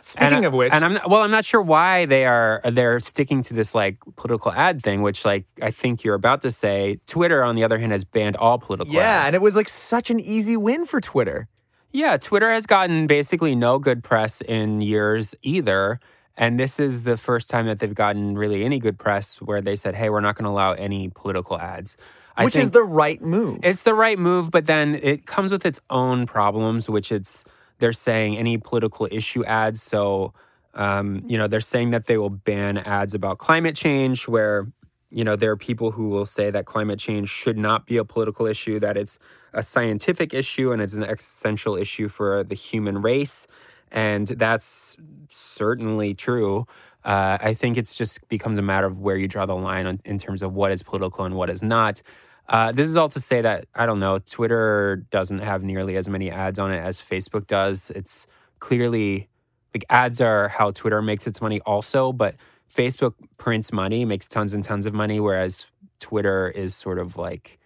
Speaking 0.03 0.39
and, 0.39 0.47
of 0.47 0.53
which, 0.55 0.73
and 0.73 0.85
I'm 0.85 0.95
not, 0.95 1.11
well, 1.11 1.23
I'm 1.23 1.31
not 1.31 1.45
sure 1.45 1.61
why 1.61 2.07
they 2.07 2.25
are 2.25 2.61
they're 2.65 3.01
sticking 3.01 3.43
to 3.43 3.55
this 3.55 3.75
like 3.75 3.99
political 4.17 4.53
ad 4.53 4.83
thing, 4.83 5.03
which 5.03 5.25
like 5.25 5.45
I 5.61 5.71
think 5.71 6.05
you're 6.05 6.15
about 6.15 6.43
to 6.43 6.51
say. 6.51 6.99
Twitter, 7.07 7.45
on 7.45 7.55
the 7.55 7.65
other 7.65 7.79
hand, 7.79 7.93
has 7.93 8.05
banned 8.05 8.37
all 8.37 8.59
political 8.59 8.91
ads. 8.91 8.95
yeah, 8.95 9.19
ads. 9.21 9.27
and 9.29 9.37
it 9.37 9.43
was 9.43 9.57
like 9.57 9.69
such 9.69 10.11
an 10.11 10.19
easy 10.21 10.57
win 10.57 10.87
for 10.87 11.01
Twitter. 11.01 11.49
yeah, 11.93 12.17
Twitter 12.17 12.51
has 12.51 12.67
gotten 12.67 13.07
basically 13.07 13.55
no 13.55 13.79
good 13.79 14.03
press 14.03 14.41
in 14.41 14.81
years 14.81 15.35
either. 15.43 16.01
And 16.37 16.59
this 16.59 16.81
is 16.81 17.03
the 17.03 17.19
first 17.19 17.51
time 17.51 17.67
that 17.67 17.81
they've 17.81 17.95
gotten 17.95 18.39
really 18.39 18.65
any 18.65 18.79
good 18.79 18.99
press 18.99 19.37
where 19.43 19.61
they 19.61 19.77
said, 19.77 19.95
"Hey, 19.95 20.09
we're 20.09 20.23
not 20.23 20.37
going 20.37 20.45
to 20.45 20.51
allow 20.51 20.73
any 20.73 21.11
political 21.11 21.59
ads," 21.59 21.97
I 22.37 22.45
which 22.45 22.57
is 22.57 22.71
the 22.71 22.83
right 22.83 23.21
move. 23.21 23.61
It's 23.63 23.83
the 23.83 23.95
right 23.95 24.19
move, 24.19 24.51
but 24.51 24.65
then 24.65 24.99
it 25.03 25.27
comes 25.27 25.53
with 25.53 25.67
its 25.67 25.81
own 25.91 26.27
problems, 26.27 26.89
which 26.89 27.13
it's 27.13 27.45
they're 27.81 27.93
saying 27.93 28.37
any 28.37 28.59
political 28.59 29.09
issue 29.11 29.45
ads. 29.45 29.83
So, 29.83 30.33
um, 30.75 31.23
you 31.27 31.37
know, 31.37 31.49
they're 31.49 31.61
saying 31.61 31.91
that 31.91 32.07
they 32.07 32.17
will 32.17 32.31
ban 32.31 32.79
ads 32.79 33.15
about 33.15 33.39
climate 33.39 33.75
change, 33.75 34.29
where 34.29 34.71
you 35.11 35.25
know 35.25 35.35
there 35.35 35.51
are 35.51 35.57
people 35.57 35.91
who 35.91 36.09
will 36.09 36.27
say 36.27 36.51
that 36.51 36.67
climate 36.67 37.01
change 37.01 37.29
should 37.29 37.59
not 37.59 37.87
be 37.87 37.97
a 37.97 38.05
political 38.05 38.47
issue, 38.47 38.79
that 38.81 38.97
it's 38.97 39.19
a 39.53 39.63
scientific 39.63 40.33
issue 40.33 40.71
and 40.71 40.81
it's 40.81 40.93
an 40.93 41.03
existential 41.03 41.75
issue 41.77 42.09
for 42.09 42.45
the 42.45 42.55
human 42.55 43.03
race, 43.03 43.49
and 43.91 44.29
that's 44.29 44.97
certainly 45.29 46.15
true. 46.15 46.67
Uh, 47.05 47.39
I 47.41 47.55
think 47.55 47.79
it's 47.79 47.97
just 47.97 48.29
becomes 48.29 48.59
a 48.59 48.63
matter 48.63 48.87
of 48.87 49.01
where 49.01 49.17
you 49.17 49.27
draw 49.27 49.47
the 49.47 49.57
line 49.57 49.87
on, 49.87 50.01
in 50.05 50.19
terms 50.19 50.43
of 50.43 50.53
what 50.53 50.71
is 50.71 50.83
political 50.83 51.25
and 51.25 51.35
what 51.35 51.49
is 51.51 51.63
not. 51.63 52.03
Uh, 52.51 52.73
this 52.73 52.89
is 52.89 52.97
all 52.97 53.09
to 53.09 53.21
say 53.21 53.41
that 53.43 53.67
I 53.77 53.87
don't 53.87 54.01
know. 54.01 54.19
Twitter 54.19 55.07
doesn't 55.11 55.39
have 55.41 55.63
nearly 55.63 55.97
as 55.97 56.09
many 56.09 56.31
ads 56.31 56.59
on 56.59 56.73
it 56.73 56.79
as 56.81 57.01
Facebook 57.01 57.47
does. 57.47 57.93
It's 57.95 58.27
clearly 58.59 59.29
like 59.75 59.85
ads 59.89 60.21
are 60.21 60.49
how 60.49 60.73
Twitter 60.73 61.01
makes 61.01 61.29
its 61.29 61.41
money, 61.41 61.61
also, 61.63 62.13
but 62.13 62.35
Facebook 62.75 63.15
prints 63.39 63.73
money, 63.73 64.05
makes 64.05 64.29
tons 64.29 64.53
and 64.53 64.65
tons 64.65 64.87
of 64.87 64.95
money, 64.95 65.21
whereas 65.21 65.71
Twitter 66.01 66.49
is 66.51 66.75
sort 66.75 66.99
of 66.99 67.17
like 67.17 67.59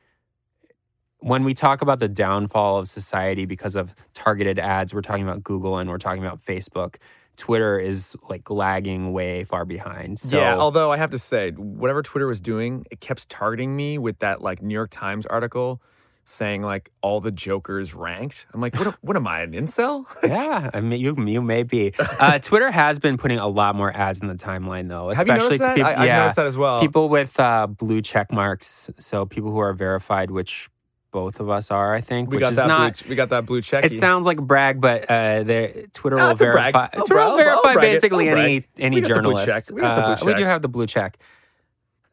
when 1.20 1.44
we 1.44 1.54
talk 1.54 1.80
about 1.80 2.00
the 2.00 2.08
downfall 2.08 2.78
of 2.78 2.88
society 2.88 3.46
because 3.46 3.74
of 3.76 3.94
targeted 4.12 4.58
ads, 4.58 4.92
we're 4.92 5.00
talking 5.00 5.24
about 5.26 5.42
Google 5.42 5.78
and 5.78 5.88
we're 5.88 5.98
talking 5.98 6.24
about 6.24 6.38
Facebook. 6.44 6.96
Twitter 7.36 7.78
is 7.78 8.16
like 8.28 8.48
lagging 8.50 9.12
way 9.12 9.44
far 9.44 9.64
behind. 9.64 10.18
So, 10.18 10.38
yeah, 10.38 10.56
although 10.56 10.92
I 10.92 10.96
have 10.96 11.10
to 11.10 11.18
say, 11.18 11.50
whatever 11.52 12.02
Twitter 12.02 12.26
was 12.26 12.40
doing, 12.40 12.84
it 12.90 13.00
kept 13.00 13.28
targeting 13.28 13.74
me 13.74 13.98
with 13.98 14.18
that 14.20 14.40
like 14.42 14.62
New 14.62 14.74
York 14.74 14.90
Times 14.90 15.26
article 15.26 15.82
saying 16.24 16.62
like 16.62 16.90
all 17.02 17.20
the 17.20 17.30
jokers 17.30 17.94
ranked. 17.94 18.46
I'm 18.52 18.60
like, 18.60 18.76
what? 18.76 18.96
what 19.02 19.16
am 19.16 19.26
I, 19.26 19.42
an 19.42 19.52
incel? 19.52 20.06
yeah, 20.24 20.70
I 20.72 20.80
mean, 20.80 21.00
you 21.00 21.14
you 21.26 21.42
may 21.42 21.62
be. 21.62 21.92
Uh, 21.98 22.38
Twitter 22.42 22.70
has 22.70 22.98
been 22.98 23.16
putting 23.16 23.38
a 23.38 23.48
lot 23.48 23.76
more 23.76 23.94
ads 23.94 24.20
in 24.20 24.28
the 24.28 24.34
timeline, 24.34 24.88
though. 24.88 25.10
Have 25.10 25.26
you 25.26 25.34
Especially 25.34 25.58
to 25.58 25.74
people, 25.74 25.90
I- 25.90 25.94
I've 25.94 26.06
yeah, 26.06 26.20
noticed 26.20 26.36
that 26.36 26.46
as 26.46 26.56
well. 26.56 26.80
People 26.80 27.08
with 27.08 27.38
uh, 27.38 27.66
blue 27.66 28.00
check 28.00 28.32
marks, 28.32 28.90
so 28.98 29.26
people 29.26 29.50
who 29.50 29.58
are 29.58 29.72
verified, 29.72 30.30
which 30.30 30.68
both 31.14 31.38
of 31.38 31.48
us 31.48 31.70
are, 31.70 31.94
I 31.94 32.00
think. 32.00 32.28
we 32.28 32.36
which 32.36 32.40
got 32.40 32.50
is 32.52 32.56
that. 32.56 32.66
not. 32.66 32.98
blue, 32.98 33.08
we 33.10 33.14
got 33.14 33.28
that 33.28 33.46
blue 33.46 33.62
check. 33.62 33.84
It 33.84 33.92
sounds 33.94 34.26
like 34.26 34.38
a 34.38 34.42
brag, 34.42 34.80
but 34.80 35.08
uh, 35.08 35.44
Twitter 35.92 36.18
Ah, 36.18 36.24
will 36.24 36.30
it's 36.32 36.40
a 36.40 36.44
brag. 36.50 36.72
verify. 36.74 36.86
Twitter 36.88 37.14
will 37.14 37.20
I'll 37.22 37.36
verify 37.36 37.74
basically 37.80 38.28
any 38.28 38.66
any 38.76 38.96
We 38.96 39.02
got 39.02 39.08
the 39.14 39.22
blue 39.22 39.32
journalist. 39.36 39.70
We 39.70 39.80
got 39.80 39.94
the 39.94 40.02
blue 40.02 40.12
Uh, 40.32 40.34
we 40.34 40.34
do 40.34 40.44
have 40.44 40.60
the 40.60 40.68
blue 40.68 40.88
check. 40.88 41.16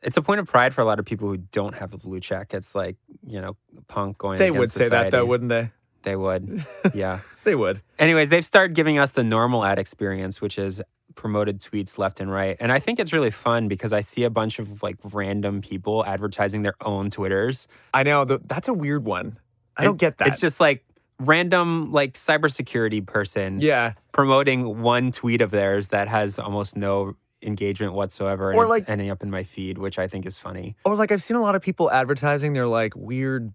It's 0.04 0.18
a 0.18 0.22
point 0.22 0.40
of 0.40 0.46
pride 0.46 0.74
for 0.76 0.82
a 0.82 0.86
lot 0.86 1.00
of 1.00 1.06
people 1.06 1.28
who 1.30 1.38
don't 1.38 1.74
have 1.76 1.94
a 1.94 1.98
blue 1.98 2.20
check. 2.20 2.54
It's 2.54 2.76
like 2.76 2.96
you 3.26 3.42
know, 3.42 3.58
punk 3.88 4.20
going. 4.20 4.38
They 4.38 4.52
would 4.52 4.72
say 4.72 4.88
that 4.88 5.10
though, 5.12 5.26
wouldn't 5.26 5.50
they? 5.50 5.72
They 6.04 6.16
would. 6.16 6.64
Yeah. 6.94 7.20
They 7.44 7.56
would. 7.56 7.82
Anyways, 7.98 8.30
they've 8.30 8.46
started 8.46 8.76
giving 8.76 9.00
us 9.00 9.12
the 9.12 9.24
normal 9.24 9.66
ad 9.66 9.80
experience, 9.80 10.42
which 10.42 10.60
is 10.60 10.80
promoted 11.15 11.60
tweets 11.62 11.97
left 11.97 12.19
and 12.19 12.32
right. 12.32 12.58
And 12.60 12.71
I 12.71 12.80
think 12.80 13.00
it's 13.00 13.13
really 13.13 13.32
fun 13.32 13.67
because 13.67 13.93
I 13.93 14.02
see 14.02 14.24
a 14.24 14.30
bunch 14.30 14.60
of 14.60 14.82
like 14.84 14.97
random 15.13 15.62
people 15.62 16.06
advertising 16.06 16.62
their 16.62 16.76
own 16.86 17.10
Twitters. 17.10 17.67
I 17.93 18.04
know. 18.04 18.26
th- 18.26 18.41
That's 18.45 18.67
a 18.67 18.74
weird 18.74 19.06
one. 19.06 19.38
I 19.78 19.84
don't 19.84 19.97
get 19.97 20.17
that. 20.19 20.28
It's 20.28 20.39
just 20.39 20.60
like 20.60 20.84
random 21.19 21.91
like 21.91 22.13
cybersecurity 22.13 23.06
person 23.06 23.60
yeah. 23.62 23.93
promoting 24.12 24.82
one 24.82 25.12
tweet 25.12 25.41
of 25.41 25.52
theirs 25.52 25.89
that 25.89 26.08
has 26.08 26.39
almost 26.39 26.76
no 26.76 27.15
engagement 27.43 27.93
whatsoever 27.93 28.50
and 28.50 28.58
Or 28.58 28.63
it's 28.63 28.69
like- 28.69 28.89
ending 28.89 29.10
up 29.10 29.24
in 29.24 29.30
my 29.32 29.43
feed, 29.43 29.78
which 29.78 29.97
I 30.00 30.08
think 30.08 30.26
is 30.26 30.38
funny. 30.38 30.76
Or 30.86 30.95
like 30.95 31.12
I've 31.12 31.21
seen 31.24 31.38
a 31.38 31.41
lot 31.41 31.56
of 31.56 31.62
people 31.62 31.91
advertising 31.91 32.54
their 32.54 32.67
like 32.67 32.93
weird 32.95 33.54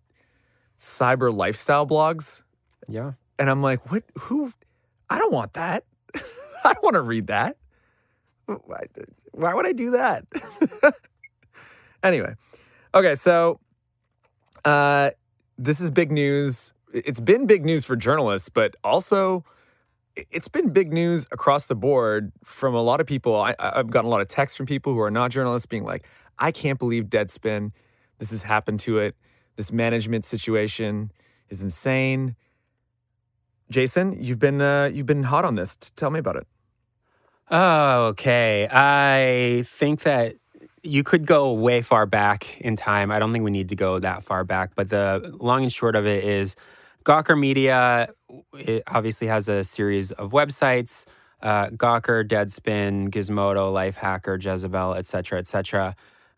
cyber 0.79 1.35
lifestyle 1.35 1.87
blogs, 1.87 2.43
Yeah. 2.89 3.13
and 3.39 3.49
I'm 3.51 3.63
like, 3.63 3.91
what? 3.91 4.03
Who? 4.19 4.51
I 5.09 5.19
don't 5.19 5.33
want 5.33 5.53
that. 5.55 5.85
I 6.67 6.75
don't 6.75 6.85
want 6.85 6.95
to 6.95 7.01
read 7.03 7.29
that. 7.29 7.57
Why, 8.47 8.85
why 9.33 9.55
would 9.55 9.67
I 9.67 9.73
do 9.73 9.93
that? 9.93 10.25
anyway, 12.03 12.35
okay, 12.95 13.15
so 13.15 13.61
uh, 14.65 15.11
this 15.59 15.81
is 15.81 15.91
big 15.91 16.13
news. 16.13 16.73
It's 16.93 17.21
been 17.21 17.47
big 17.47 17.65
news 17.65 17.85
for 17.85 17.97
journalists, 17.97 18.49
but 18.49 18.77
also 18.85 19.45
it- 20.15 20.27
it's 20.31 20.49
been 20.49 20.71
big 20.71 20.93
news 20.93 21.27
across 21.33 21.67
the 21.67 21.75
board 21.75 22.33
from 22.45 22.75
a 22.75 22.83
lot 22.83 23.01
of 23.01 23.07
people. 23.07 23.37
I, 23.41 23.55
I've 23.59 23.91
gotten 23.91 24.07
a 24.07 24.11
lot 24.11 24.21
of 24.21 24.29
texts 24.29 24.57
from 24.57 24.67
people 24.67 24.93
who 24.93 25.01
are 25.01 25.11
not 25.11 25.31
journalists 25.31 25.67
being 25.67 25.85
like, 25.85 26.07
I 26.39 26.53
can't 26.53 26.79
believe 26.79 27.05
Deadspin. 27.07 27.73
This 28.19 28.31
has 28.31 28.43
happened 28.43 28.81
to 28.81 28.99
it. 28.99 29.17
This 29.57 29.73
management 29.73 30.25
situation 30.25 31.11
is 31.49 31.63
insane. 31.63 32.37
Jason, 33.71 34.17
you've 34.23 34.39
been 34.39 34.61
uh, 34.61 34.91
you've 34.93 35.07
been 35.07 35.25
hot 35.25 35.45
on 35.45 35.57
this. 35.57 35.77
Tell 35.97 36.11
me 36.11 36.19
about 36.21 36.37
it. 36.37 36.47
Oh, 37.51 38.07
okay. 38.07 38.67
I 38.71 39.63
think 39.67 40.03
that 40.03 40.37
you 40.83 41.05
could 41.05 41.27
go 41.27 41.53
way 41.53 41.83
far 41.83 42.07
back 42.07 42.61
in 42.61 42.77
time. 42.77 43.11
I 43.11 43.19
don't 43.19 43.33
think 43.33 43.45
we 43.45 43.51
need 43.51 43.69
to 43.69 43.77
go 43.77 43.99
that 43.99 44.23
far 44.25 44.45
back, 44.45 44.73
but 44.75 44.89
the 44.89 45.35
long 45.41 45.63
and 45.63 45.73
short 45.73 45.97
of 45.97 46.07
it 46.07 46.25
is 46.25 46.57
Gawker 47.05 47.39
Media 47.39 48.09
it 48.59 48.83
obviously 48.87 49.27
has 49.29 49.49
a 49.49 49.65
series 49.65 50.11
of 50.13 50.33
websites. 50.33 51.05
Uh, 51.43 51.69
Gawker, 51.69 52.27
Deadspin, 52.27 53.11
Gizmodo, 53.11 53.71
Lifehacker, 53.73 54.43
Jezebel, 54.43 54.95
etc., 54.95 55.39
etc. 55.39 55.95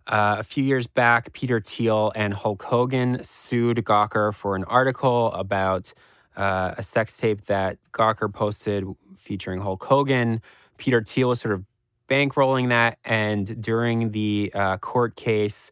Uh, 0.06 0.36
a 0.38 0.42
few 0.42 0.64
years 0.64 0.86
back, 0.86 1.32
Peter 1.32 1.60
Thiel 1.60 2.12
and 2.16 2.34
Hulk 2.34 2.62
Hogan 2.62 3.22
sued 3.22 3.78
Gawker 3.78 4.34
for 4.34 4.56
an 4.56 4.64
article 4.64 5.32
about 5.32 5.92
uh, 6.36 6.74
a 6.76 6.82
sex 6.82 7.16
tape 7.16 7.42
that 7.42 7.78
Gawker 7.92 8.32
posted 8.32 8.84
featuring 9.16 9.60
Hulk 9.60 9.84
Hogan. 9.84 10.40
Peter 10.78 11.02
Thiel 11.02 11.28
was 11.28 11.40
sort 11.40 11.54
of 11.54 11.64
bankrolling 12.08 12.70
that, 12.70 12.98
and 13.04 13.60
during 13.62 14.12
the 14.12 14.50
uh, 14.54 14.76
court 14.78 15.16
case, 15.16 15.70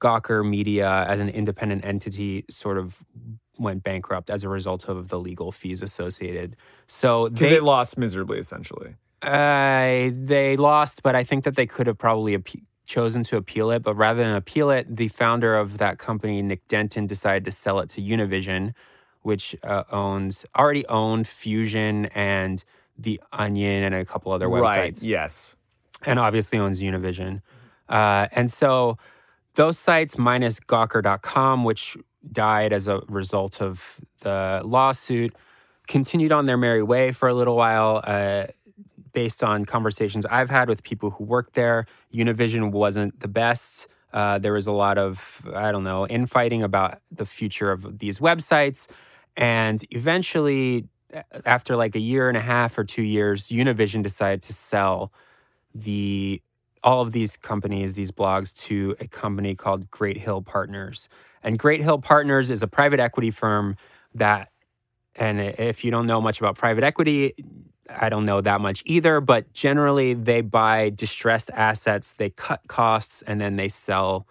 Gawker 0.00 0.46
Media, 0.48 1.06
as 1.08 1.20
an 1.20 1.28
independent 1.30 1.84
entity, 1.84 2.44
sort 2.50 2.76
of 2.78 3.02
went 3.58 3.82
bankrupt 3.84 4.28
as 4.30 4.42
a 4.44 4.48
result 4.48 4.88
of 4.88 5.08
the 5.08 5.18
legal 5.18 5.52
fees 5.52 5.80
associated. 5.80 6.56
So 6.86 7.28
they 7.28 7.50
they 7.50 7.60
lost 7.60 7.96
miserably, 7.96 8.38
essentially. 8.38 8.96
uh, 9.22 10.10
they 10.12 10.56
lost, 10.58 11.02
but 11.02 11.14
I 11.14 11.24
think 11.24 11.44
that 11.44 11.56
they 11.56 11.66
could 11.66 11.86
have 11.86 11.96
probably 11.96 12.36
appe- 12.36 12.64
chosen 12.84 13.22
to 13.24 13.36
appeal 13.38 13.70
it. 13.70 13.82
But 13.82 13.94
rather 13.94 14.22
than 14.22 14.34
appeal 14.34 14.70
it, 14.70 14.94
the 14.94 15.08
founder 15.08 15.56
of 15.56 15.78
that 15.78 15.98
company, 15.98 16.42
Nick 16.42 16.66
Denton, 16.68 17.06
decided 17.06 17.44
to 17.46 17.52
sell 17.52 17.78
it 17.80 17.88
to 17.90 18.02
Univision, 18.02 18.74
which 19.22 19.56
uh, 19.62 19.84
owns 19.90 20.44
already 20.58 20.84
owned 20.88 21.26
Fusion 21.26 22.06
and 22.06 22.62
The 22.98 23.20
Onion 23.32 23.82
and 23.84 23.94
a 23.94 24.04
couple 24.04 24.32
other 24.32 24.48
websites 24.48 24.62
Right. 24.76 25.02
Yes. 25.02 25.56
and 26.06 26.18
obviously 26.18 26.58
owns 26.58 26.80
Univision. 26.82 27.40
Uh, 27.88 28.28
and 28.32 28.50
so 28.50 28.98
those 29.54 29.78
sites 29.78 30.16
minus 30.18 30.60
Gawker.com, 30.60 31.64
which 31.64 31.96
died 32.32 32.72
as 32.72 32.88
a 32.88 33.00
result 33.08 33.60
of 33.60 34.00
the 34.20 34.62
lawsuit, 34.64 35.34
continued 35.88 36.32
on 36.32 36.46
their 36.46 36.56
merry 36.56 36.82
way 36.82 37.12
for 37.12 37.28
a 37.28 37.34
little 37.34 37.56
while. 37.56 38.00
Uh, 38.04 38.46
based 39.12 39.44
on 39.44 39.64
conversations 39.64 40.26
I've 40.26 40.50
had 40.50 40.68
with 40.68 40.82
people 40.82 41.10
who 41.10 41.22
worked 41.24 41.54
there, 41.54 41.86
Univision 42.12 42.72
wasn't 42.72 43.20
the 43.20 43.28
best. 43.28 43.86
Uh, 44.12 44.38
there 44.38 44.52
was 44.52 44.66
a 44.66 44.72
lot 44.72 44.98
of, 44.98 45.46
I 45.54 45.70
don't 45.70 45.84
know, 45.84 46.04
infighting 46.08 46.62
about 46.64 46.98
the 47.12 47.24
future 47.26 47.70
of 47.70 47.98
these 47.98 48.18
websites. 48.18 48.88
And 49.36 49.84
eventually, 49.90 50.86
after 51.44 51.76
like 51.76 51.94
a 51.94 52.00
year 52.00 52.28
and 52.28 52.36
a 52.36 52.40
half 52.40 52.78
or 52.78 52.84
two 52.84 53.02
years, 53.02 53.48
Univision 53.48 54.02
decided 54.02 54.42
to 54.42 54.52
sell 54.52 55.12
the 55.74 56.40
all 56.82 57.00
of 57.00 57.12
these 57.12 57.36
companies, 57.36 57.94
these 57.94 58.10
blogs, 58.10 58.52
to 58.54 58.94
a 59.00 59.08
company 59.08 59.54
called 59.54 59.90
Great 59.90 60.18
Hill 60.18 60.42
Partners. 60.42 61.08
And 61.42 61.58
Great 61.58 61.80
Hill 61.80 61.98
Partners 61.98 62.50
is 62.50 62.62
a 62.62 62.66
private 62.66 63.00
equity 63.00 63.30
firm 63.30 63.76
that, 64.14 64.50
and 65.16 65.40
if 65.40 65.82
you 65.82 65.90
don't 65.90 66.06
know 66.06 66.20
much 66.20 66.40
about 66.40 66.56
private 66.56 66.84
equity, 66.84 67.34
I 67.88 68.08
don't 68.08 68.26
know 68.26 68.40
that 68.40 68.60
much 68.60 68.82
either, 68.86 69.20
but 69.20 69.52
generally 69.52 70.14
they 70.14 70.40
buy 70.42 70.90
distressed 70.90 71.50
assets, 71.54 72.14
they 72.14 72.30
cut 72.30 72.60
costs, 72.68 73.22
and 73.22 73.40
then 73.40 73.56
they 73.56 73.68
sell 73.68 74.26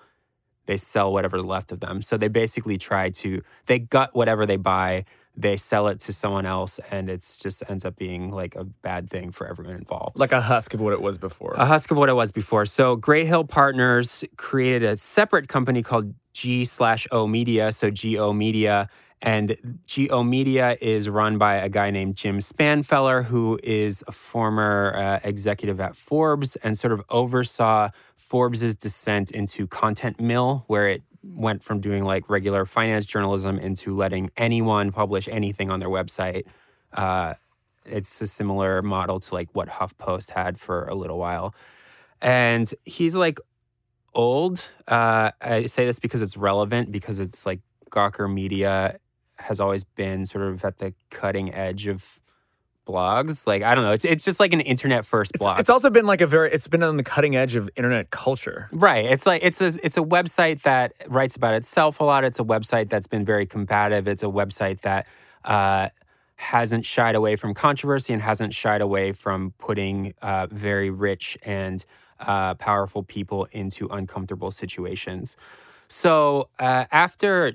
they 0.66 0.78
sell 0.78 1.12
whatever's 1.12 1.44
left 1.44 1.74
of 1.74 1.82
them. 1.82 2.02
So 2.02 2.16
they 2.18 2.30
basically 2.30 2.78
try 2.78 3.10
to 3.10 3.42
they 3.66 3.80
gut 3.80 4.16
whatever 4.16 4.46
they 4.46 4.56
buy, 4.58 5.06
they 5.36 5.58
sell 5.58 5.88
it 5.88 6.00
to 6.02 6.14
someone 6.14 6.46
else, 6.46 6.80
and 6.92 7.10
it's 7.10 7.40
just 7.40 7.64
ends 7.68 7.86
up 7.86 7.96
being 7.96 8.32
like 8.32 8.56
a 8.56 8.64
bad 8.64 9.10
thing 9.10 9.32
for 9.32 9.48
everyone 9.48 9.76
involved 9.76 10.20
Like 10.20 10.32
a 10.32 10.42
husk 10.42 10.74
of 10.74 10.80
what 10.80 10.94
it 10.94 11.02
was 11.02 11.18
before. 11.18 11.54
a 11.58 11.66
husk 11.66 11.90
of 11.92 11.98
what 11.98 12.10
it 12.10 12.14
was 12.16 12.32
before. 12.32 12.66
So 12.66 12.96
Great 12.96 13.26
Hill 13.28 13.44
Partners 13.44 14.24
created 14.38 14.84
a 14.84 14.98
separate 14.98 15.48
company 15.48 15.82
called 15.82 16.14
G 16.34 16.66
slash 16.66 17.08
O 17.12 17.26
Media. 17.28 17.72
So 17.72 17.90
GO 17.92 18.32
Media. 18.34 18.90
And 19.26 19.56
GO 19.88 20.22
Media 20.22 20.76
is 20.82 21.08
run 21.08 21.38
by 21.38 21.56
a 21.56 21.70
guy 21.70 21.92
named 21.92 22.18
Jim 22.18 22.40
Spanfeller, 22.40 23.24
who 23.24 23.58
is 23.64 24.04
a 24.06 24.12
former 24.12 24.94
uh, 24.98 25.20
executive 25.24 25.80
at 25.80 25.96
Forbes 25.96 26.58
and 26.58 26.78
sort 26.78 26.92
of 26.92 27.02
oversaw 27.10 27.90
Forbes' 28.18 28.76
descent 28.76 29.32
into 29.32 29.66
Content 29.66 30.20
Mill, 30.20 30.66
where 30.68 30.90
it 30.90 31.04
went 31.24 31.64
from 31.64 31.80
doing 31.80 32.04
like 32.04 32.30
regular 32.30 32.66
finance 32.66 33.06
journalism 33.06 33.58
into 33.58 33.96
letting 33.96 34.30
anyone 34.38 34.92
publish 34.92 35.28
anything 35.28 35.72
on 35.72 35.80
their 35.80 35.90
website. 35.90 36.46
Uh, 36.92 37.34
it's 37.86 38.22
a 38.22 38.28
similar 38.28 38.82
model 38.82 39.20
to 39.20 39.34
like 39.34 39.50
what 39.54 39.68
HuffPost 39.68 40.32
had 40.32 40.60
for 40.60 40.86
a 40.86 40.96
little 40.96 41.18
while. 41.18 41.56
And 42.22 42.74
he's 42.86 43.16
like 43.16 43.40
old. 44.14 44.70
Uh, 44.88 45.32
I 45.42 45.66
say 45.66 45.86
this 45.86 46.00
because 46.00 46.22
it's 46.22 46.38
relevant 46.38 46.92
because 46.92 47.20
it's 47.20 47.46
like 47.46 47.62
Gawker 47.90 48.32
Media 48.32 49.00
has 49.38 49.60
always 49.60 49.84
been 49.84 50.26
sort 50.26 50.46
of 50.46 50.64
at 50.64 50.78
the 50.78 50.94
cutting 51.10 51.54
edge 51.54 51.88
of 51.88 52.22
blogs. 52.86 53.46
Like 53.48 53.64
I 53.64 53.76
don't 53.76 53.84
know, 53.84 53.92
it's 53.92 54.06
it's 54.06 54.24
just 54.24 54.40
like 54.40 54.54
an 54.54 54.62
internet 54.62 55.06
first 55.06 55.32
It's, 55.36 55.44
blog. 55.44 55.60
it's 55.60 55.70
also 55.70 55.90
been 55.90 56.06
like 56.06 56.22
a 56.22 56.28
very, 56.28 56.52
it's 56.52 56.68
been 56.68 56.84
on 56.84 56.98
the 56.98 57.04
cutting 57.04 57.36
edge 57.36 57.56
of 57.56 57.70
internet 57.76 58.10
culture. 58.12 58.70
Right. 58.72 59.06
It's 59.06 59.26
like 59.26 59.44
it's 59.44 59.62
a 59.62 59.72
it's 59.84 59.98
a 59.98 60.02
website 60.02 60.62
that 60.64 60.94
writes 61.08 61.36
about 61.36 61.54
itself 61.54 62.00
a 62.00 62.04
lot. 62.04 62.24
It's 62.24 62.40
a 62.40 62.44
website 62.44 62.90
that's 62.90 63.08
been 63.08 63.26
very 63.26 63.46
combative. 63.46 64.08
It's 64.08 64.24
a 64.24 64.28
website 64.28 64.82
that 64.82 65.08
uh, 65.46 65.90
hasn't 66.36 66.86
shied 66.86 67.16
away 67.16 67.36
from 67.36 67.54
controversy 67.54 68.14
and 68.14 68.22
hasn't 68.22 68.54
shied 68.54 68.82
away 68.82 69.12
from 69.12 69.54
putting 69.60 70.14
uh, 70.22 70.48
very 70.52 70.90
rich 70.90 71.38
and 71.44 71.86
uh, 72.20 72.54
powerful 72.56 73.04
people 73.04 73.48
into 73.52 73.88
uncomfortable 73.88 74.52
situations. 74.52 75.36
So 75.88 76.50
uh, 76.60 76.86
after 76.92 77.54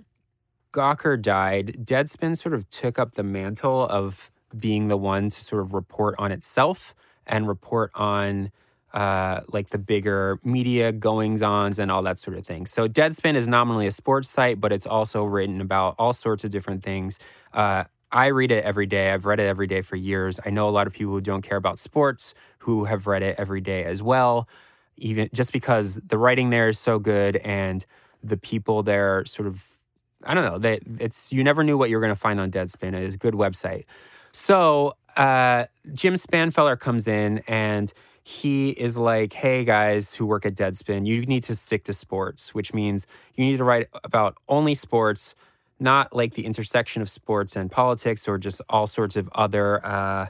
Gawker 0.73 1.21
died, 1.21 1.79
Deadspin 1.85 2.37
sort 2.37 2.55
of 2.55 2.69
took 2.71 2.99
up 2.99 3.15
the 3.15 3.23
mantle 3.23 3.87
of 3.89 4.31
being 4.57 4.89
the 4.89 4.97
one 4.97 5.31
to 5.31 5.41
sort 5.43 5.63
of 5.63 5.75
report 5.75 6.15
on 6.19 6.33
itself 6.33 6.95
and 7.27 7.49
report 7.49 7.91
on 7.95 8.51
uh, 8.95 9.43
like 9.49 9.69
the 9.69 9.79
bigger 9.79 10.41
media 10.43 10.93
goings 10.93 11.43
ons 11.43 11.79
and 11.79 11.91
all 11.91 12.03
that 12.03 12.19
sort 12.19 12.37
of 12.37 12.47
thing. 12.47 12.67
So 12.67 12.89
Deadspin 12.89 13.35
is 13.35 13.47
nominally 13.47 13.87
a 13.87 13.93
sports 13.93 14.29
site, 14.29 14.61
but 14.61 14.73
it's 14.73 14.87
also 14.87 15.25
written 15.25 15.61
about 15.61 15.95
all 15.99 16.13
sorts 16.13 16.45
of 16.45 16.51
different 16.51 16.83
things. 16.83 17.19
Uh, 17.53 17.85
I 18.11 18.29
read 18.29 18.51
it 18.51 18.65
every 18.65 18.87
day. 18.87 19.13
I've 19.13 19.27
read 19.27 19.41
it 19.41 19.47
every 19.47 19.67
day 19.67 19.83
for 19.83 19.97
years. 19.97 20.41
I 20.45 20.51
know 20.51 20.69
a 20.69 20.71
lot 20.71 20.87
of 20.87 20.95
people 20.95 21.13
who 21.13 21.21
don't 21.21 21.43
care 21.43 21.59
about 21.59 21.79
sports 21.79 22.33
who 22.61 22.85
have 22.85 23.07
read 23.07 23.23
it 23.23 23.37
every 23.39 23.61
day 23.61 23.85
as 23.85 24.03
well. 24.03 24.49
Even 24.97 25.29
just 25.35 25.53
because 25.53 25.97
the 25.97 26.17
writing 26.17 26.51
there 26.51 26.71
is 26.71 26.79
so 26.79 26.99
good 26.99 27.37
and 27.37 27.85
the 28.23 28.37
people 28.37 28.83
there 28.83 29.25
sort 29.27 29.47
of 29.47 29.79
I 30.25 30.35
don't 30.35 30.45
know. 30.45 30.59
They, 30.59 30.81
it's 30.99 31.33
you 31.33 31.45
never 31.45 31.63
knew 31.63 31.79
what 31.79 31.91
you 31.91 31.97
were 31.97 32.01
going 32.01 32.15
to 32.15 32.21
find 32.21 32.41
on 32.41 32.51
Deadspin. 32.51 32.89
It 32.89 33.05
is 33.05 33.15
a 33.15 33.19
good 33.19 33.35
website. 33.35 33.85
So 34.39 34.95
uh, 35.17 35.65
Jim 35.95 36.15
Spanfeller 36.15 36.79
comes 36.79 37.09
in 37.09 37.43
and 37.49 37.93
he 38.23 38.71
is 38.71 38.97
like, 38.97 39.33
"Hey 39.33 39.65
guys 39.65 40.15
who 40.15 40.27
work 40.27 40.47
at 40.47 40.55
Deadspin, 40.55 41.07
you 41.07 41.27
need 41.27 41.43
to 41.45 41.57
stick 41.57 41.83
to 41.85 41.93
sports, 41.93 42.55
which 42.55 42.73
means 42.73 43.05
you 43.35 43.45
need 43.45 43.57
to 43.57 43.65
write 43.65 43.89
about 44.05 44.37
only 44.49 44.77
sports, 44.77 45.35
not 45.81 46.15
like 46.15 46.35
the 46.35 46.47
intersection 46.47 47.03
of 47.03 47.11
sports 47.11 47.57
and 47.57 47.69
politics 47.69 48.29
or 48.29 48.39
just 48.39 48.61
all 48.69 48.87
sorts 48.87 49.17
of 49.17 49.29
other." 49.35 49.85
Uh, 49.85 50.27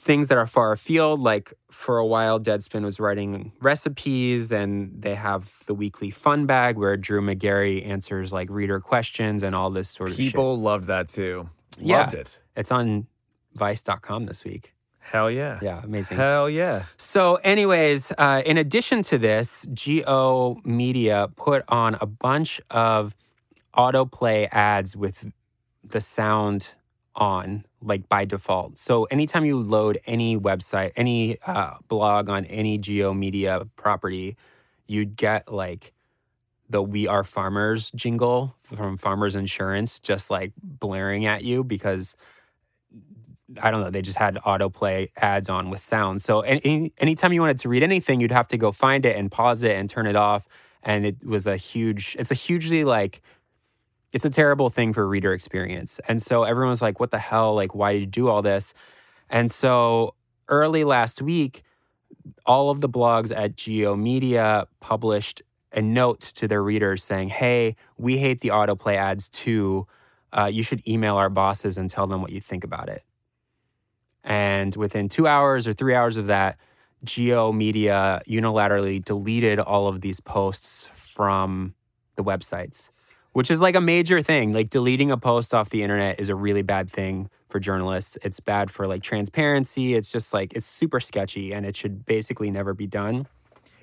things 0.00 0.28
that 0.28 0.38
are 0.38 0.46
far 0.46 0.72
afield. 0.72 1.20
Like 1.20 1.52
for 1.70 1.98
a 1.98 2.06
while, 2.06 2.40
Deadspin 2.40 2.84
was 2.84 2.98
writing 2.98 3.52
recipes, 3.60 4.50
and 4.50 5.00
they 5.00 5.14
have 5.14 5.62
the 5.66 5.74
weekly 5.74 6.10
fun 6.10 6.46
bag 6.46 6.76
where 6.76 6.96
Drew 6.96 7.22
Magary 7.22 7.84
answers 7.84 8.32
like 8.32 8.50
reader 8.50 8.80
questions 8.80 9.44
and 9.44 9.54
all 9.54 9.70
this 9.70 9.88
sort 9.88 10.10
of 10.10 10.16
shit. 10.16 10.26
People 10.26 10.58
loved 10.58 10.88
that 10.88 11.08
too. 11.08 11.48
Yeah. 11.80 12.00
Loved 12.00 12.14
it. 12.14 12.40
It's 12.56 12.72
on 12.72 13.06
Vice.com 13.58 14.26
this 14.26 14.44
week. 14.44 14.72
Hell 15.00 15.30
yeah. 15.30 15.58
Yeah, 15.62 15.80
amazing. 15.82 16.16
Hell 16.16 16.50
yeah. 16.50 16.84
So, 16.96 17.36
anyways, 17.36 18.12
uh, 18.18 18.42
in 18.44 18.58
addition 18.58 19.02
to 19.04 19.18
this, 19.18 19.66
GO 19.66 20.60
Media 20.64 21.28
put 21.34 21.64
on 21.68 21.96
a 22.00 22.06
bunch 22.06 22.60
of 22.70 23.14
autoplay 23.74 24.48
ads 24.52 24.96
with 24.96 25.30
the 25.82 26.00
sound 26.00 26.68
on, 27.14 27.64
like 27.80 28.08
by 28.08 28.26
default. 28.26 28.78
So, 28.78 29.04
anytime 29.04 29.46
you 29.46 29.58
load 29.58 29.98
any 30.06 30.36
website, 30.36 30.92
any 30.94 31.38
uh, 31.46 31.74
blog 31.88 32.28
on 32.28 32.44
any 32.44 32.76
GO 32.76 33.14
Media 33.14 33.66
property, 33.76 34.36
you'd 34.86 35.16
get 35.16 35.50
like 35.50 35.94
the 36.68 36.82
We 36.82 37.06
Are 37.06 37.24
Farmers 37.24 37.90
jingle 37.92 38.54
from 38.62 38.98
Farmers 38.98 39.34
Insurance 39.34 40.00
just 40.00 40.30
like 40.30 40.52
blaring 40.62 41.24
at 41.24 41.44
you 41.44 41.64
because 41.64 42.14
I 43.62 43.70
don't 43.70 43.80
know, 43.80 43.90
they 43.90 44.02
just 44.02 44.18
had 44.18 44.36
autoplay 44.36 45.10
ads 45.16 45.48
on 45.48 45.70
with 45.70 45.80
sound. 45.80 46.20
So 46.22 46.40
any, 46.40 46.92
anytime 46.98 47.32
you 47.32 47.40
wanted 47.40 47.58
to 47.60 47.68
read 47.68 47.82
anything, 47.82 48.20
you'd 48.20 48.32
have 48.32 48.48
to 48.48 48.58
go 48.58 48.72
find 48.72 49.06
it 49.06 49.16
and 49.16 49.30
pause 49.30 49.62
it 49.62 49.72
and 49.72 49.88
turn 49.88 50.06
it 50.06 50.16
off. 50.16 50.46
And 50.82 51.06
it 51.06 51.24
was 51.24 51.46
a 51.46 51.56
huge, 51.56 52.16
it's 52.18 52.30
a 52.30 52.34
hugely 52.34 52.84
like, 52.84 53.22
it's 54.12 54.24
a 54.24 54.30
terrible 54.30 54.70
thing 54.70 54.92
for 54.92 55.06
reader 55.08 55.32
experience. 55.32 56.00
And 56.08 56.20
so 56.20 56.44
everyone's 56.44 56.82
like, 56.82 57.00
what 57.00 57.10
the 57.10 57.18
hell? 57.18 57.54
Like, 57.54 57.74
why 57.74 57.92
did 57.92 58.00
you 58.00 58.06
do 58.06 58.28
all 58.28 58.42
this? 58.42 58.74
And 59.30 59.50
so 59.50 60.14
early 60.48 60.84
last 60.84 61.22
week, 61.22 61.62
all 62.46 62.70
of 62.70 62.80
the 62.80 62.88
blogs 62.88 63.32
at 63.36 63.56
GO 63.56 63.96
Media 63.96 64.66
published 64.80 65.42
a 65.72 65.82
note 65.82 66.20
to 66.20 66.48
their 66.48 66.62
readers 66.62 67.04
saying, 67.04 67.28
hey, 67.28 67.76
we 67.98 68.18
hate 68.18 68.40
the 68.40 68.48
autoplay 68.48 68.96
ads 68.96 69.28
too. 69.28 69.86
uh, 70.32 70.46
you 70.46 70.62
should 70.62 70.86
email 70.86 71.16
our 71.16 71.30
bosses 71.30 71.78
and 71.78 71.88
tell 71.90 72.06
them 72.06 72.20
what 72.20 72.32
you 72.32 72.40
think 72.40 72.64
about 72.64 72.88
it. 72.88 73.02
And 74.24 74.74
within 74.76 75.08
two 75.08 75.26
hours 75.26 75.66
or 75.66 75.72
three 75.72 75.94
hours 75.94 76.16
of 76.16 76.26
that, 76.26 76.58
GO 77.04 77.52
Media 77.52 78.20
unilaterally 78.28 79.04
deleted 79.04 79.60
all 79.60 79.86
of 79.86 80.00
these 80.00 80.20
posts 80.20 80.90
from 80.94 81.74
the 82.16 82.24
websites, 82.24 82.90
which 83.32 83.50
is 83.50 83.60
like 83.60 83.76
a 83.76 83.80
major 83.80 84.22
thing. 84.22 84.52
Like 84.52 84.70
deleting 84.70 85.10
a 85.10 85.16
post 85.16 85.54
off 85.54 85.70
the 85.70 85.82
internet 85.82 86.18
is 86.18 86.28
a 86.28 86.34
really 86.34 86.62
bad 86.62 86.90
thing 86.90 87.30
for 87.48 87.60
journalists. 87.60 88.18
It's 88.22 88.40
bad 88.40 88.70
for 88.70 88.86
like 88.86 89.02
transparency. 89.02 89.94
It's 89.94 90.10
just 90.10 90.34
like 90.34 90.52
it's 90.54 90.66
super 90.66 91.00
sketchy 91.00 91.52
and 91.52 91.64
it 91.64 91.76
should 91.76 92.04
basically 92.04 92.50
never 92.50 92.74
be 92.74 92.86
done. 92.86 93.26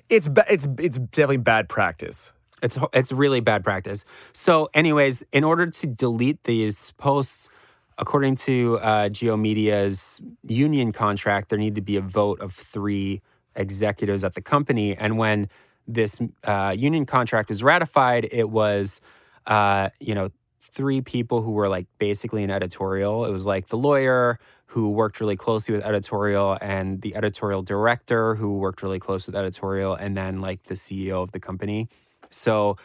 It's 0.08 0.28
ba- 0.28 0.46
it's 0.48 0.68
it's 0.78 0.98
definitely 0.98 1.38
bad 1.38 1.68
practice. 1.68 2.32
It's 2.62 2.78
it's 2.92 3.12
really 3.12 3.40
bad 3.40 3.64
practice. 3.64 4.04
So, 4.32 4.68
anyways, 4.72 5.24
in 5.32 5.44
order 5.44 5.66
to 5.66 5.86
delete 5.86 6.44
these 6.44 6.92
posts, 6.92 7.48
according 7.98 8.36
to 8.36 8.78
uh, 8.78 9.08
GO 9.08 9.36
Media's 9.36 10.20
union 10.42 10.92
contract, 10.92 11.48
there 11.48 11.58
need 11.58 11.74
to 11.74 11.80
be 11.80 11.96
a 11.96 12.00
vote 12.00 12.40
of 12.40 12.52
three 12.52 13.22
executives 13.54 14.22
at 14.22 14.34
the 14.34 14.42
company. 14.42 14.96
And 14.96 15.18
when 15.18 15.48
this 15.88 16.20
uh, 16.44 16.74
union 16.76 17.06
contract 17.06 17.48
was 17.48 17.62
ratified, 17.62 18.28
it 18.30 18.50
was, 18.50 19.00
uh, 19.46 19.90
you 19.98 20.14
know, 20.14 20.30
three 20.60 21.00
people 21.00 21.42
who 21.42 21.52
were 21.52 21.68
like 21.68 21.86
basically 21.98 22.42
an 22.42 22.50
editorial. 22.50 23.24
It 23.24 23.30
was 23.30 23.46
like 23.46 23.68
the 23.68 23.78
lawyer 23.78 24.38
who 24.66 24.90
worked 24.90 25.20
really 25.20 25.36
closely 25.36 25.74
with 25.74 25.84
editorial 25.84 26.58
and 26.60 27.00
the 27.00 27.14
editorial 27.16 27.62
director 27.62 28.34
who 28.34 28.58
worked 28.58 28.82
really 28.82 28.98
close 28.98 29.26
with 29.26 29.34
editorial, 29.34 29.94
and 29.94 30.16
then 30.16 30.40
like 30.40 30.64
the 30.64 30.74
CEO 30.74 31.22
of 31.22 31.32
the 31.32 31.40
company. 31.40 31.88
So 32.30 32.76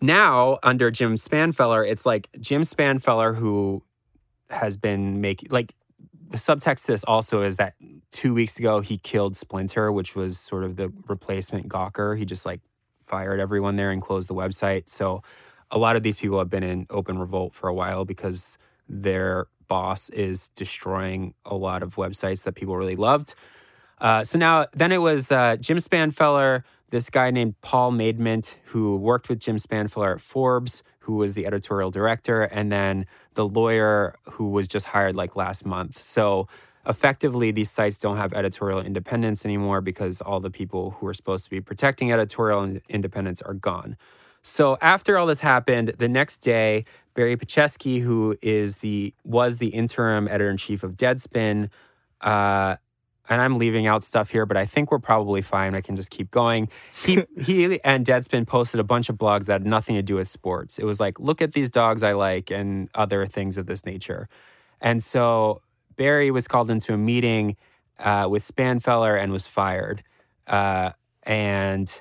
now 0.00 0.58
under 0.62 0.90
Jim 0.90 1.14
Spanfeller, 1.14 1.88
it's 1.88 2.04
like 2.04 2.28
Jim 2.40 2.62
Spanfeller 2.62 3.36
who 3.36 3.84
has 4.52 4.76
been 4.76 5.20
making 5.20 5.50
like 5.50 5.74
the 6.28 6.38
subtext 6.38 6.86
to 6.86 6.92
this 6.92 7.04
also 7.04 7.42
is 7.42 7.56
that 7.56 7.74
two 8.10 8.34
weeks 8.34 8.58
ago 8.58 8.80
he 8.80 8.98
killed 8.98 9.36
Splinter, 9.36 9.92
which 9.92 10.16
was 10.16 10.38
sort 10.38 10.64
of 10.64 10.76
the 10.76 10.92
replacement 11.06 11.68
Gawker. 11.68 12.16
He 12.16 12.24
just 12.24 12.46
like 12.46 12.60
fired 13.04 13.40
everyone 13.40 13.76
there 13.76 13.90
and 13.90 14.00
closed 14.00 14.28
the 14.28 14.34
website. 14.34 14.88
So 14.88 15.22
a 15.70 15.78
lot 15.78 15.96
of 15.96 16.02
these 16.02 16.18
people 16.18 16.38
have 16.38 16.50
been 16.50 16.62
in 16.62 16.86
open 16.90 17.18
revolt 17.18 17.52
for 17.54 17.68
a 17.68 17.74
while 17.74 18.04
because 18.04 18.56
their 18.88 19.46
boss 19.68 20.08
is 20.10 20.48
destroying 20.50 21.34
a 21.44 21.54
lot 21.54 21.82
of 21.82 21.96
websites 21.96 22.44
that 22.44 22.54
people 22.54 22.76
really 22.76 22.96
loved. 22.96 23.34
Uh, 24.00 24.24
so 24.24 24.38
now, 24.38 24.66
then 24.74 24.92
it 24.92 24.98
was 24.98 25.30
uh, 25.30 25.56
Jim 25.56 25.78
Spanfeller, 25.78 26.64
this 26.90 27.08
guy 27.08 27.30
named 27.30 27.54
Paul 27.62 27.92
Maidment, 27.92 28.54
who 28.66 28.96
worked 28.96 29.28
with 29.28 29.38
Jim 29.38 29.56
Spanfeller 29.56 30.14
at 30.14 30.20
Forbes, 30.20 30.82
who 31.02 31.16
was 31.16 31.34
the 31.34 31.46
editorial 31.46 31.90
director, 31.90 32.42
and 32.42 32.70
then 32.72 33.06
the 33.34 33.46
lawyer 33.46 34.16
who 34.30 34.48
was 34.48 34.68
just 34.68 34.86
hired 34.86 35.16
like 35.16 35.36
last 35.36 35.66
month. 35.66 36.00
So 36.00 36.48
effectively, 36.86 37.50
these 37.50 37.70
sites 37.70 37.98
don't 37.98 38.16
have 38.16 38.32
editorial 38.32 38.80
independence 38.80 39.44
anymore 39.44 39.80
because 39.80 40.20
all 40.20 40.40
the 40.40 40.50
people 40.50 40.92
who 40.92 41.06
are 41.06 41.14
supposed 41.14 41.44
to 41.44 41.50
be 41.50 41.60
protecting 41.60 42.12
editorial 42.12 42.78
independence 42.88 43.42
are 43.42 43.54
gone. 43.54 43.96
So 44.42 44.76
after 44.80 45.16
all 45.16 45.26
this 45.26 45.40
happened, 45.40 45.94
the 45.98 46.08
next 46.08 46.38
day, 46.38 46.84
Barry 47.14 47.36
Petchesky, 47.36 48.00
who 48.02 48.36
is 48.42 48.78
the 48.78 49.14
was 49.24 49.58
the 49.58 49.68
interim 49.68 50.26
editor 50.26 50.50
in 50.50 50.56
chief 50.56 50.82
of 50.82 50.96
Deadspin, 50.96 51.68
uh, 52.20 52.76
and 53.28 53.40
I'm 53.40 53.58
leaving 53.58 53.86
out 53.86 54.02
stuff 54.02 54.30
here, 54.30 54.46
but 54.46 54.56
I 54.56 54.66
think 54.66 54.90
we're 54.90 54.98
probably 54.98 55.42
fine. 55.42 55.74
I 55.74 55.80
can 55.80 55.96
just 55.96 56.10
keep 56.10 56.30
going. 56.30 56.68
He 57.04 57.24
he 57.40 57.82
and 57.84 58.04
Deadspin 58.04 58.46
posted 58.46 58.80
a 58.80 58.84
bunch 58.84 59.08
of 59.08 59.16
blogs 59.16 59.46
that 59.46 59.52
had 59.52 59.66
nothing 59.66 59.94
to 59.96 60.02
do 60.02 60.16
with 60.16 60.28
sports. 60.28 60.78
It 60.78 60.84
was 60.84 60.98
like, 61.00 61.20
look 61.20 61.40
at 61.40 61.52
these 61.52 61.70
dogs 61.70 62.02
I 62.02 62.12
like 62.12 62.50
and 62.50 62.88
other 62.94 63.26
things 63.26 63.58
of 63.58 63.66
this 63.66 63.84
nature. 63.86 64.28
And 64.80 65.02
so 65.02 65.62
Barry 65.96 66.30
was 66.30 66.48
called 66.48 66.70
into 66.70 66.92
a 66.92 66.98
meeting 66.98 67.56
uh, 67.98 68.26
with 68.28 68.46
Spanfeller 68.46 69.20
and 69.20 69.30
was 69.30 69.46
fired. 69.46 70.02
Uh, 70.46 70.90
and 71.22 72.00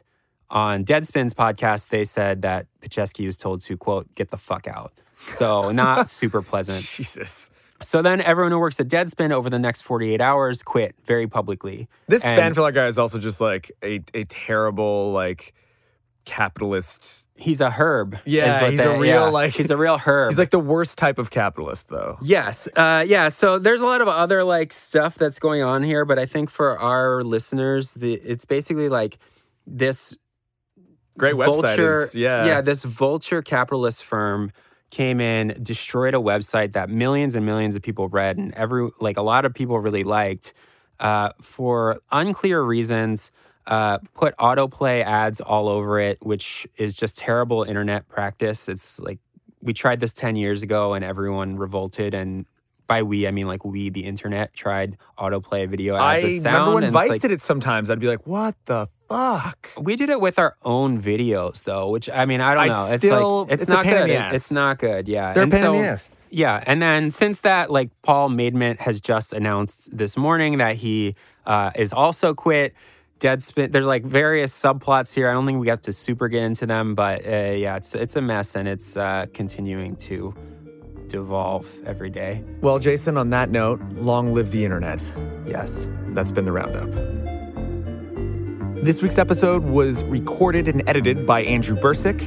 on 0.50 0.84
Deadspin's 0.84 1.34
podcast, 1.36 1.90
they 1.90 2.04
said 2.04 2.42
that 2.42 2.66
Petchesky 2.82 3.26
was 3.26 3.38
told 3.38 3.62
to 3.62 3.78
quote 3.78 4.14
get 4.16 4.32
the 4.32 4.38
fuck 4.38 4.68
out. 4.68 4.94
So 5.16 5.72
not 5.72 6.10
super 6.22 6.42
pleasant. 6.42 6.84
Jesus. 6.84 7.51
So 7.84 8.02
then 8.02 8.22
everyone 8.22 8.52
who 8.52 8.60
works 8.60 8.80
at 8.80 8.88
Deadspin 8.88 9.32
over 9.32 9.50
the 9.50 9.60
next 9.60 9.82
48 9.82 10.22
hours 10.22 10.63
quit 10.63 10.96
very 11.06 11.28
publicly. 11.28 11.88
This 12.08 12.24
And 12.24 12.56
Spanfeller 12.56 12.74
guy 12.74 12.88
is 12.88 12.98
also 12.98 13.20
just 13.20 13.41
like 13.41 13.72
a 13.84 14.02
a 14.13 14.24
terrible 14.26 15.12
like 15.12 15.54
capitalist. 16.26 17.28
He's 17.36 17.62
a 17.62 17.70
herb. 17.70 18.17
Yeah, 18.26 18.70
he's 18.70 18.78
they- 18.80 18.86
a 18.86 18.98
real 19.00 19.06
yeah, 19.06 19.22
like 19.30 19.54
he's 19.54 19.70
a 19.70 19.78
real 19.78 19.98
herb. 19.98 20.32
He's 20.32 20.38
like 20.38 20.52
the 20.52 20.60
worst 20.60 20.98
type 20.98 21.17
of 21.17 21.32
capitalist 21.32 21.89
though. 21.89 22.17
Yes. 22.22 22.67
Uh, 22.76 23.04
yeah. 23.08 23.30
So 23.30 23.58
there's 23.60 23.82
a 23.82 23.86
lot 23.86 24.02
of 24.02 24.08
other 24.08 24.44
like 24.44 24.74
stuff 24.74 25.15
that's 25.15 25.39
going 25.39 25.62
on 25.63 25.84
here, 25.84 26.06
but 26.06 26.20
I 26.20 26.26
think 26.26 26.50
for 26.50 26.78
our 26.80 27.24
listeners, 27.24 27.94
the 27.94 28.13
it's 28.13 28.46
basically 28.46 28.89
like 28.89 29.17
this 29.65 30.15
Great 31.17 31.36
website 31.36 31.46
vulture, 31.76 32.02
is 32.04 32.15
yeah. 32.15 32.46
yeah. 32.46 32.62
This 32.62 32.84
vulture 32.84 33.41
capitalist 33.41 34.04
firm 34.04 34.52
came 34.91 35.19
in, 35.19 35.58
destroyed 35.62 36.13
a 36.13 36.19
website 36.19 36.73
that 36.73 36.89
millions 36.89 37.34
and 37.36 37.45
millions 37.45 37.75
of 37.75 37.82
people 37.82 38.08
read, 38.10 38.38
and 38.38 38.54
every 38.54 38.89
like 38.99 39.17
a 39.17 39.21
lot 39.21 39.45
of 39.45 39.54
people 39.54 39.80
really 39.80 40.04
liked 40.04 40.54
uh, 40.99 41.32
for 41.41 41.99
unclear 42.12 42.62
reasons. 42.62 43.32
Uh, 43.67 43.99
put 44.15 44.36
autoplay 44.38 45.04
ads 45.04 45.39
all 45.39 45.69
over 45.69 45.99
it, 45.99 46.17
which 46.21 46.67
is 46.77 46.93
just 46.93 47.15
terrible 47.15 47.63
internet 47.63 48.08
practice. 48.10 48.67
It's 48.67 48.99
like 48.99 49.19
we 49.62 49.73
tried 49.73 49.99
this 49.99 50.13
10 50.13 50.36
years 50.36 50.63
ago 50.63 50.93
and 50.93 51.06
everyone 51.06 51.58
revolted. 51.58 52.13
And 52.13 52.45
by 52.91 53.04
we, 53.04 53.25
I 53.27 53.32
mean 53.32 53.47
like 53.47 53.63
we, 53.63 53.89
the 53.89 54.04
internet, 54.04 54.54
tried 54.54 54.97
autoplay 55.17 55.67
video 55.67 55.95
ads 55.95 56.21
I 56.21 56.25
with 56.25 56.41
sound. 56.41 56.54
remember 56.56 56.75
when 56.75 56.84
it's 56.84 56.93
Vice 56.93 57.10
like- 57.10 57.21
did 57.21 57.32
it 57.32 57.41
sometimes. 57.41 57.89
I'd 57.89 57.99
be 57.99 58.08
like, 58.08 58.27
"What 58.27 58.56
the 58.65 58.88
fuck?" 59.08 59.69
we 59.77 59.95
did 59.95 60.10
it 60.10 60.19
with 60.19 60.38
our 60.38 60.56
own 60.63 61.01
videos, 61.01 61.63
though, 61.63 61.89
which 61.89 62.10
I 62.10 62.25
mean, 62.25 62.41
I 62.41 62.54
don't 62.54 62.63
I 62.63 62.67
know. 62.67 62.86
It's 62.93 63.06
still- 63.06 63.43
like 63.43 63.54
it's, 63.54 63.63
it's 63.63 63.71
a 63.71 63.75
not 63.75 63.84
good. 63.86 64.08
the 64.10 64.13
It- 64.13 64.15
ass. 64.17 64.36
It's 64.36 64.51
not 64.51 64.77
good. 64.80 65.08
Yeah, 65.08 65.32
They're 65.34 65.43
a 65.43 65.45
And 65.45 65.51
pain 65.51 65.65
in 65.65 65.71
the 65.73 65.88
ass. 65.88 66.10
Yeah, 66.30 66.63
and 66.65 66.82
then 66.82 67.12
since 67.12 67.41
that, 67.41 67.71
like 67.71 67.89
Paul 68.04 68.30
Maidment 68.30 68.80
has 68.80 68.99
just 69.01 69.32
announced 69.34 69.95
this 69.95 70.15
morning 70.17 70.58
that 70.60 70.75
he 70.77 71.15
uh, 71.45 71.71
is 71.75 71.91
also 71.93 72.34
quit. 72.34 72.73
Deadspin. 73.19 73.71
There's 73.71 73.86
like 73.86 74.04
various 74.04 74.51
subplots 74.60 75.13
here. 75.13 75.30
I 75.30 75.34
don't 75.34 75.45
think 75.45 75.60
we 75.60 75.67
have 75.67 75.84
to 75.84 75.93
super 75.93 76.27
get 76.27 76.41
into 76.41 76.65
them, 76.65 76.95
but 76.95 77.23
uh, 77.23 77.30
yeah, 77.65 77.75
it's 77.75 77.93
it's 77.93 78.15
a 78.15 78.21
mess 78.21 78.56
and 78.56 78.67
it's 78.67 78.97
uh, 78.97 79.27
continuing 79.32 79.95
to 80.08 80.34
devolve 81.12 81.67
every 81.86 82.10
day. 82.10 82.43
Well, 82.62 82.80
Jason, 82.80 83.17
on 83.17 83.30
that 83.32 83.50
note, 83.50 83.82
long 83.93 84.34
live 84.34 84.52
the 84.52 84.63
internet. 84.63 85.02
Yes. 85.45 85.88
That's 86.10 86.32
been 86.32 86.45
the 86.45 86.52
roundup. 86.52 86.89
This 88.84 89.02
week's 89.02 89.17
episode 89.17 89.63
was 89.63 90.04
recorded 90.06 90.67
and 90.67 90.84
edited 90.88 91.28
by 91.28 91.43
Andrew 91.43 91.78
Bursick, 91.78 92.21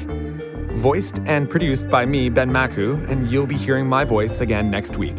voiced 0.77 1.21
and 1.27 1.51
produced 1.51 1.89
by 1.91 2.07
me, 2.07 2.29
Ben 2.29 2.51
Makuch, 2.51 3.09
and 3.11 3.31
you'll 3.31 3.47
be 3.47 3.57
hearing 3.57 3.87
my 3.87 4.05
voice 4.05 4.41
again 4.41 4.71
next 4.71 4.97
week. 4.97 5.19